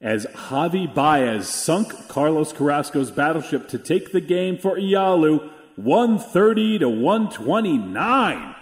As 0.00 0.26
Javi 0.26 0.92
Baez 0.92 1.48
sunk 1.48 2.08
Carlos 2.08 2.52
Carrasco's 2.52 3.10
battleship 3.10 3.68
to 3.68 3.78
take 3.78 4.12
the 4.12 4.20
game 4.20 4.56
for 4.56 4.76
Iyalu 4.76 5.50
130 5.76 6.80
to 6.80 6.88
129. 6.88 8.54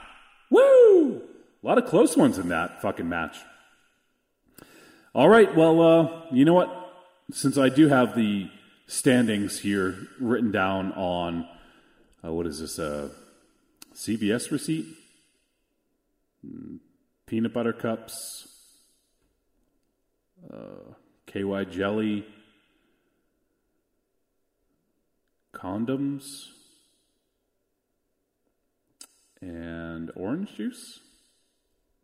Woo! 0.51 1.23
A 1.63 1.67
lot 1.67 1.79
of 1.79 1.87
close 1.87 2.17
ones 2.17 2.39
in 2.39 2.49
that 2.49 2.81
fucking 2.81 3.09
match. 3.09 3.37
All 5.15 5.29
right, 5.29 5.55
well, 5.57 5.81
uh, 5.81 6.23
you 6.31 6.45
know 6.45 6.55
what? 6.55 6.75
Since 7.33 7.59
I 7.59 7.69
do 7.69 7.89
have 7.89 8.15
the 8.15 8.51
standings 8.87 9.61
here 9.61 9.97
written 10.19 10.51
down 10.51 10.93
on 10.93 11.47
uh, 12.25 12.33
what 12.33 12.47
is 12.47 12.61
this? 12.61 12.79
A 12.79 13.11
CVS 13.95 14.51
receipt? 14.51 14.87
Mm, 16.45 16.79
peanut 17.27 17.53
butter 17.53 17.73
cups, 17.73 18.49
uh, 20.53 20.95
KY 21.27 21.65
jelly, 21.71 22.27
condoms, 25.55 26.49
and 29.41 30.11
orange 30.17 30.55
juice. 30.57 31.01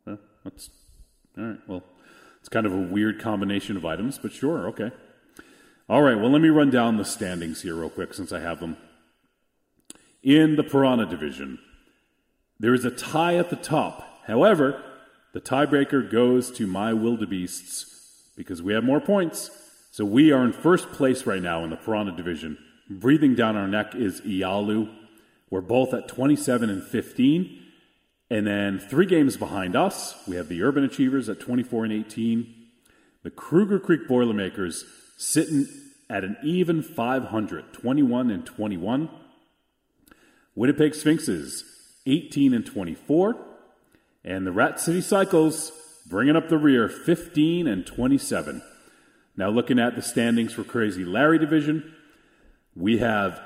Well, 0.05 0.19
that's 0.43 0.69
all 1.37 1.43
right. 1.43 1.59
Well, 1.67 1.83
it's 2.39 2.49
kind 2.49 2.65
of 2.65 2.73
a 2.73 2.77
weird 2.77 3.19
combination 3.19 3.75
of 3.77 3.85
items, 3.85 4.17
but 4.17 4.31
sure, 4.31 4.67
okay. 4.67 4.91
All 5.87 6.01
right, 6.01 6.17
well, 6.17 6.31
let 6.31 6.41
me 6.41 6.49
run 6.49 6.69
down 6.69 6.97
the 6.97 7.05
standings 7.05 7.61
here 7.61 7.75
real 7.75 7.89
quick 7.89 8.13
since 8.13 8.31
I 8.31 8.39
have 8.39 8.59
them. 8.59 8.77
In 10.23 10.55
the 10.55 10.63
Piranha 10.63 11.05
division, 11.05 11.59
there 12.59 12.73
is 12.73 12.85
a 12.85 12.91
tie 12.91 13.35
at 13.35 13.49
the 13.49 13.55
top. 13.55 14.23
However, 14.25 14.81
the 15.33 15.41
tiebreaker 15.41 16.09
goes 16.09 16.49
to 16.51 16.65
my 16.65 16.93
wildebeests 16.93 18.31
because 18.35 18.61
we 18.61 18.73
have 18.73 18.83
more 18.83 19.01
points. 19.01 19.51
So 19.91 20.03
we 20.03 20.31
are 20.31 20.43
in 20.43 20.53
first 20.53 20.91
place 20.91 21.25
right 21.25 21.41
now 21.41 21.63
in 21.63 21.69
the 21.69 21.75
Piranha 21.75 22.15
division. 22.15 22.57
Breathing 22.89 23.35
down 23.35 23.55
our 23.55 23.67
neck 23.67 23.95
is 23.95 24.21
Ialu. 24.21 24.89
We're 25.49 25.61
both 25.61 25.93
at 25.93 26.07
27 26.07 26.69
and 26.69 26.83
15. 26.83 27.61
And 28.29 28.47
then 28.47 28.79
three 28.79 29.05
games 29.05 29.37
behind 29.37 29.75
us, 29.75 30.15
we 30.27 30.35
have 30.35 30.49
the 30.49 30.63
Urban 30.63 30.83
Achievers 30.83 31.29
at 31.29 31.39
24 31.39 31.85
and 31.85 31.93
18. 31.93 32.53
The 33.23 33.29
Kruger 33.31 33.79
Creek 33.79 34.07
Boilermakers 34.07 34.85
sitting 35.17 35.67
at 36.09 36.23
an 36.23 36.37
even 36.43 36.81
500, 36.81 37.73
21 37.73 38.31
and 38.31 38.45
21. 38.45 39.09
Winnipeg 40.55 40.95
Sphinxes, 40.95 41.63
18 42.05 42.53
and 42.53 42.65
24. 42.65 43.35
And 44.23 44.47
the 44.47 44.51
Rat 44.51 44.79
City 44.79 45.01
Cycles 45.01 45.71
bringing 46.07 46.35
up 46.35 46.49
the 46.49 46.57
rear, 46.57 46.87
15 46.87 47.67
and 47.67 47.85
27. 47.85 48.61
Now, 49.37 49.49
looking 49.49 49.79
at 49.79 49.95
the 49.95 50.01
standings 50.01 50.53
for 50.53 50.63
Crazy 50.63 51.03
Larry 51.03 51.37
Division, 51.37 51.93
we 52.75 52.99
have 52.99 53.41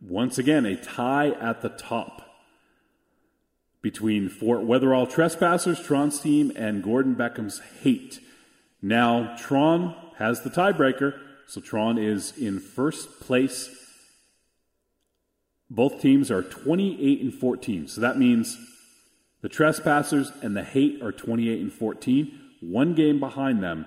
once 0.00 0.38
again 0.38 0.66
a 0.66 0.76
tie 0.76 1.30
at 1.30 1.62
the 1.62 1.68
top 1.68 2.22
between 3.82 4.28
Fort 4.28 4.60
Weatherall 4.60 5.10
Trespassers, 5.10 5.80
Tron's 5.80 6.20
team, 6.20 6.52
and 6.54 6.82
Gordon 6.82 7.14
Beckham's 7.14 7.60
Hate. 7.82 8.20
Now, 8.80 9.36
Tron 9.36 9.94
has 10.18 10.42
the 10.42 10.50
tiebreaker, 10.50 11.18
so 11.46 11.60
Tron 11.60 11.98
is 11.98 12.36
in 12.38 12.60
first 12.60 13.20
place. 13.20 13.70
Both 15.68 16.00
teams 16.00 16.30
are 16.30 16.42
28 16.42 17.20
and 17.20 17.34
14, 17.34 17.88
so 17.88 18.00
that 18.00 18.18
means 18.18 18.56
the 19.40 19.48
Trespassers 19.48 20.30
and 20.42 20.56
the 20.56 20.62
Hate 20.62 21.02
are 21.02 21.12
28 21.12 21.60
and 21.60 21.72
14. 21.72 22.40
One 22.60 22.94
game 22.94 23.18
behind 23.18 23.62
them, 23.62 23.86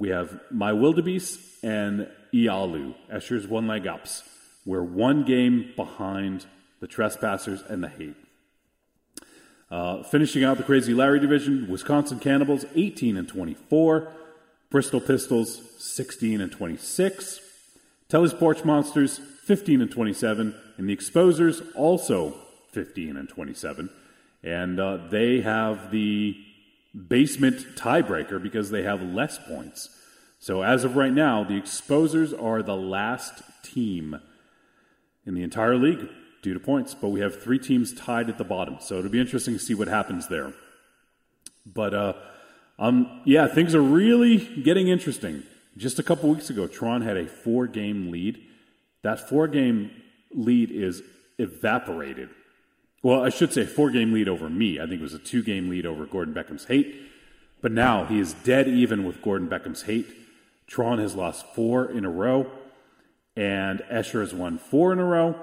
we 0.00 0.08
have 0.08 0.40
My 0.50 0.72
Wildebeest 0.72 1.38
and 1.62 2.08
Ialu, 2.32 2.94
Escher's 3.12 3.46
one 3.46 3.66
leg 3.66 3.86
ups. 3.86 4.22
We're 4.64 4.82
one 4.82 5.24
game 5.24 5.72
behind 5.76 6.46
the 6.80 6.86
Trespassers 6.86 7.62
and 7.68 7.82
the 7.82 7.88
Hate. 7.88 8.16
Uh, 9.70 10.02
finishing 10.04 10.44
out 10.44 10.56
the 10.56 10.62
Crazy 10.62 10.94
Larry 10.94 11.20
division, 11.20 11.68
Wisconsin 11.68 12.18
Cannibals 12.18 12.64
18 12.74 13.16
and 13.16 13.28
24, 13.28 14.12
Bristol 14.70 15.00
Pistols 15.00 15.60
16 15.78 16.40
and 16.40 16.52
26, 16.52 17.40
Telly's 18.08 18.34
Porch 18.34 18.64
Monsters 18.64 19.18
15 19.18 19.82
and 19.82 19.90
27, 19.90 20.54
and 20.76 20.88
the 20.88 20.96
Exposers 20.96 21.62
also 21.74 22.34
15 22.72 23.16
and 23.16 23.28
27. 23.28 23.90
And 24.42 24.78
uh, 24.78 24.98
they 25.10 25.40
have 25.40 25.90
the 25.90 26.36
basement 27.08 27.76
tiebreaker 27.76 28.42
because 28.42 28.70
they 28.70 28.82
have 28.82 29.02
less 29.02 29.38
points. 29.38 29.88
So 30.38 30.62
as 30.62 30.84
of 30.84 30.96
right 30.96 31.12
now, 31.12 31.44
the 31.44 31.60
Exposers 31.60 32.32
are 32.40 32.62
the 32.62 32.76
last 32.76 33.42
team 33.62 34.20
in 35.26 35.34
the 35.34 35.42
entire 35.42 35.76
league 35.76 36.08
due 36.42 36.54
to 36.54 36.60
points, 36.60 36.94
but 36.94 37.08
we 37.08 37.20
have 37.20 37.42
three 37.42 37.58
teams 37.58 37.92
tied 37.92 38.28
at 38.28 38.38
the 38.38 38.44
bottom. 38.44 38.76
So 38.80 38.98
it'll 38.98 39.10
be 39.10 39.20
interesting 39.20 39.54
to 39.54 39.60
see 39.60 39.74
what 39.74 39.88
happens 39.88 40.28
there. 40.28 40.52
But 41.66 41.94
uh, 41.94 42.12
um, 42.78 43.22
yeah, 43.24 43.46
things 43.46 43.74
are 43.74 43.82
really 43.82 44.38
getting 44.62 44.88
interesting. 44.88 45.42
Just 45.76 45.98
a 45.98 46.02
couple 46.02 46.28
weeks 46.28 46.50
ago, 46.50 46.66
Tron 46.66 47.02
had 47.02 47.16
a 47.16 47.26
four 47.26 47.66
game 47.66 48.10
lead. 48.10 48.40
That 49.02 49.28
four 49.28 49.48
game 49.48 49.90
lead 50.32 50.70
is 50.70 51.02
evaporated 51.38 52.28
well, 53.04 53.22
I 53.22 53.28
should 53.28 53.52
say 53.52 53.66
four 53.66 53.90
game 53.90 54.14
lead 54.14 54.30
over 54.30 54.48
me. 54.48 54.80
I 54.80 54.86
think 54.86 55.00
it 55.00 55.02
was 55.02 55.12
a 55.12 55.18
two 55.18 55.42
game 55.42 55.68
lead 55.68 55.84
over 55.84 56.06
Gordon 56.06 56.32
Beckham's 56.32 56.64
hate. 56.64 57.02
But 57.60 57.70
now 57.70 58.06
he 58.06 58.18
is 58.18 58.32
dead 58.32 58.66
even 58.66 59.04
with 59.04 59.20
Gordon 59.20 59.46
Beckham's 59.46 59.82
hate. 59.82 60.06
Tron 60.66 60.98
has 60.98 61.14
lost 61.14 61.44
four 61.54 61.90
in 61.90 62.06
a 62.06 62.10
row, 62.10 62.50
and 63.36 63.80
Escher 63.90 64.20
has 64.20 64.34
won 64.34 64.58
four 64.58 64.92
in 64.92 64.98
a 64.98 65.04
row. 65.04 65.34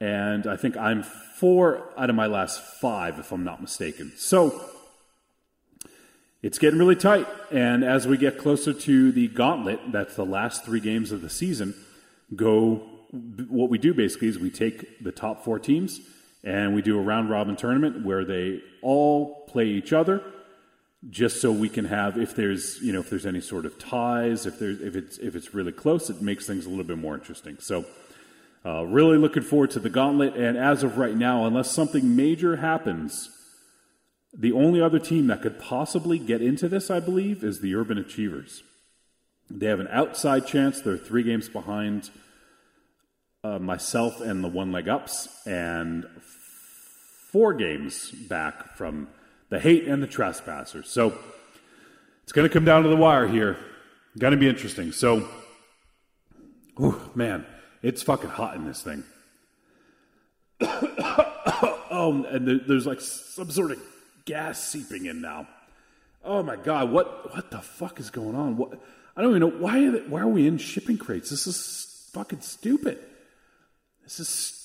And 0.00 0.46
I 0.46 0.56
think 0.56 0.76
I'm 0.76 1.02
four 1.02 1.88
out 1.96 2.10
of 2.10 2.16
my 2.16 2.26
last 2.26 2.60
five, 2.80 3.18
if 3.18 3.32
I'm 3.32 3.44
not 3.44 3.60
mistaken. 3.60 4.12
So 4.16 4.64
it's 6.42 6.58
getting 6.58 6.78
really 6.78 6.96
tight. 6.96 7.26
And 7.50 7.84
as 7.84 8.06
we 8.06 8.16
get 8.16 8.38
closer 8.38 8.72
to 8.72 9.12
the 9.12 9.28
gauntlet, 9.28 9.92
that's 9.92 10.16
the 10.16 10.24
last 10.24 10.64
three 10.64 10.80
games 10.80 11.12
of 11.12 11.20
the 11.20 11.30
season, 11.30 11.74
go. 12.34 12.86
What 13.48 13.70
we 13.70 13.78
do 13.78 13.92
basically 13.92 14.28
is 14.28 14.38
we 14.38 14.50
take 14.50 15.02
the 15.02 15.10
top 15.10 15.44
four 15.44 15.58
teams 15.58 16.00
and 16.44 16.74
we 16.74 16.80
do 16.80 16.98
a 16.98 17.02
round 17.02 17.28
robin 17.28 17.56
tournament 17.56 18.04
where 18.04 18.24
they 18.24 18.60
all 18.82 19.44
play 19.46 19.66
each 19.66 19.92
other 19.92 20.22
just 21.08 21.40
so 21.40 21.50
we 21.50 21.68
can 21.68 21.86
have 21.86 22.18
if 22.18 22.34
there's 22.34 22.78
you 22.82 22.92
know 22.92 23.00
if 23.00 23.08
there's 23.08 23.24
any 23.24 23.40
sort 23.40 23.64
of 23.64 23.78
ties 23.78 24.44
if 24.44 24.58
there's 24.58 24.80
if 24.82 24.94
it's 24.94 25.16
if 25.18 25.34
it's 25.34 25.54
really 25.54 25.72
close 25.72 26.10
it 26.10 26.20
makes 26.20 26.46
things 26.46 26.66
a 26.66 26.68
little 26.68 26.84
bit 26.84 26.98
more 26.98 27.14
interesting. 27.14 27.56
So 27.58 27.86
uh, 28.66 28.84
really 28.84 29.16
looking 29.16 29.42
forward 29.42 29.70
to 29.70 29.78
the 29.78 29.88
gauntlet. 29.88 30.36
And 30.36 30.58
as 30.58 30.82
of 30.82 30.98
right 30.98 31.16
now 31.16 31.46
unless 31.46 31.70
something 31.70 32.16
major 32.16 32.56
happens 32.56 33.30
the 34.32 34.52
only 34.52 34.80
other 34.80 34.98
team 34.98 35.26
that 35.26 35.42
could 35.42 35.58
possibly 35.58 36.16
get 36.16 36.40
into 36.40 36.68
this 36.68 36.88
i 36.88 37.00
believe 37.00 37.42
is 37.42 37.60
the 37.60 37.74
urban 37.74 37.98
achievers. 37.98 38.62
They 39.50 39.66
have 39.66 39.80
an 39.80 39.88
outside 39.90 40.46
chance. 40.46 40.80
They're 40.80 40.96
three 40.96 41.24
games 41.24 41.48
behind 41.48 42.10
uh, 43.42 43.58
myself 43.58 44.20
and 44.20 44.44
the 44.44 44.48
one 44.48 44.70
leg 44.70 44.88
ups 44.88 45.28
and 45.46 46.06
four 47.32 47.54
games 47.54 48.10
back 48.10 48.76
from 48.76 49.08
the 49.50 49.60
hate 49.60 49.86
and 49.86 50.02
the 50.02 50.06
trespassers. 50.06 50.88
So 50.88 51.16
it's 52.22 52.32
going 52.32 52.48
to 52.48 52.52
come 52.52 52.64
down 52.64 52.84
to 52.84 52.88
the 52.88 52.96
wire 52.96 53.28
here. 53.28 53.58
Going 54.18 54.32
to 54.32 54.36
be 54.36 54.48
interesting. 54.48 54.92
So, 54.92 55.28
whew, 56.76 56.98
man, 57.14 57.44
it's 57.82 58.02
fucking 58.02 58.30
hot 58.30 58.56
in 58.56 58.64
this 58.64 58.82
thing. 58.82 59.04
oh, 60.60 62.24
and 62.30 62.62
there's 62.66 62.86
like 62.86 63.00
some 63.00 63.50
sort 63.50 63.72
of 63.72 63.82
gas 64.24 64.62
seeping 64.62 65.06
in 65.06 65.20
now. 65.20 65.46
Oh 66.22 66.42
my 66.42 66.56
god, 66.56 66.90
what 66.90 67.34
what 67.34 67.50
the 67.50 67.60
fuck 67.60 67.98
is 67.98 68.10
going 68.10 68.34
on? 68.34 68.56
What 68.56 68.78
I 69.16 69.22
don't 69.22 69.30
even 69.30 69.40
know 69.40 69.58
why. 69.58 69.84
Are 69.86 69.90
they, 69.92 70.00
why 70.00 70.20
are 70.20 70.28
we 70.28 70.46
in 70.46 70.58
shipping 70.58 70.98
crates? 70.98 71.30
This 71.30 71.46
is 71.46 72.10
fucking 72.12 72.42
stupid. 72.42 72.98
This 74.02 74.20
is 74.20 74.60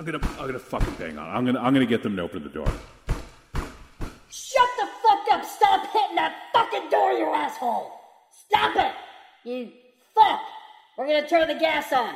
I'm 0.00 0.04
gonna 0.04 0.20
I'm 0.38 0.46
gonna 0.46 0.58
fucking 0.58 0.94
bang 0.98 1.18
on. 1.18 1.28
I'm 1.28 1.44
gonna 1.44 1.60
I'm 1.60 1.74
gonna 1.74 1.84
get 1.84 2.02
them 2.02 2.16
to 2.16 2.22
open 2.22 2.42
the 2.44 2.48
door. 2.48 2.72
Asshole! 7.60 7.92
Stop 8.46 8.76
it! 8.76 8.92
You 9.44 9.70
fuck! 10.14 10.40
We're 10.96 11.06
gonna 11.06 11.28
turn 11.28 11.48
the 11.48 11.54
gas 11.54 11.92
on. 11.92 12.14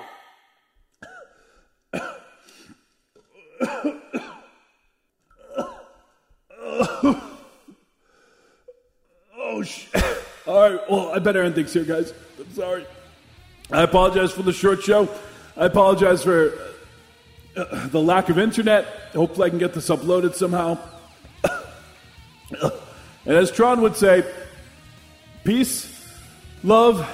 oh 9.36 9.62
shit! 9.62 10.02
All 10.46 10.70
right, 10.70 10.80
well 10.90 11.12
I 11.12 11.18
better 11.18 11.42
end 11.42 11.54
things 11.54 11.72
here, 11.72 11.84
guys. 11.84 12.12
I'm 12.38 12.52
sorry. 12.52 12.86
I 13.70 13.82
apologize 13.82 14.32
for 14.32 14.42
the 14.42 14.52
short 14.52 14.82
show. 14.82 15.08
I 15.56 15.66
apologize 15.66 16.22
for 16.22 16.52
uh, 17.56 17.86
the 17.88 18.00
lack 18.00 18.28
of 18.28 18.38
internet. 18.38 18.84
Hopefully, 19.14 19.46
I 19.46 19.50
can 19.50 19.58
get 19.58 19.72
this 19.72 19.88
uploaded 19.88 20.34
somehow. 20.34 20.76
and 22.62 22.72
as 23.36 23.50
Tron 23.50 23.80
would 23.80 23.96
say, 23.96 24.24
peace, 25.44 25.86
love. 26.64 27.06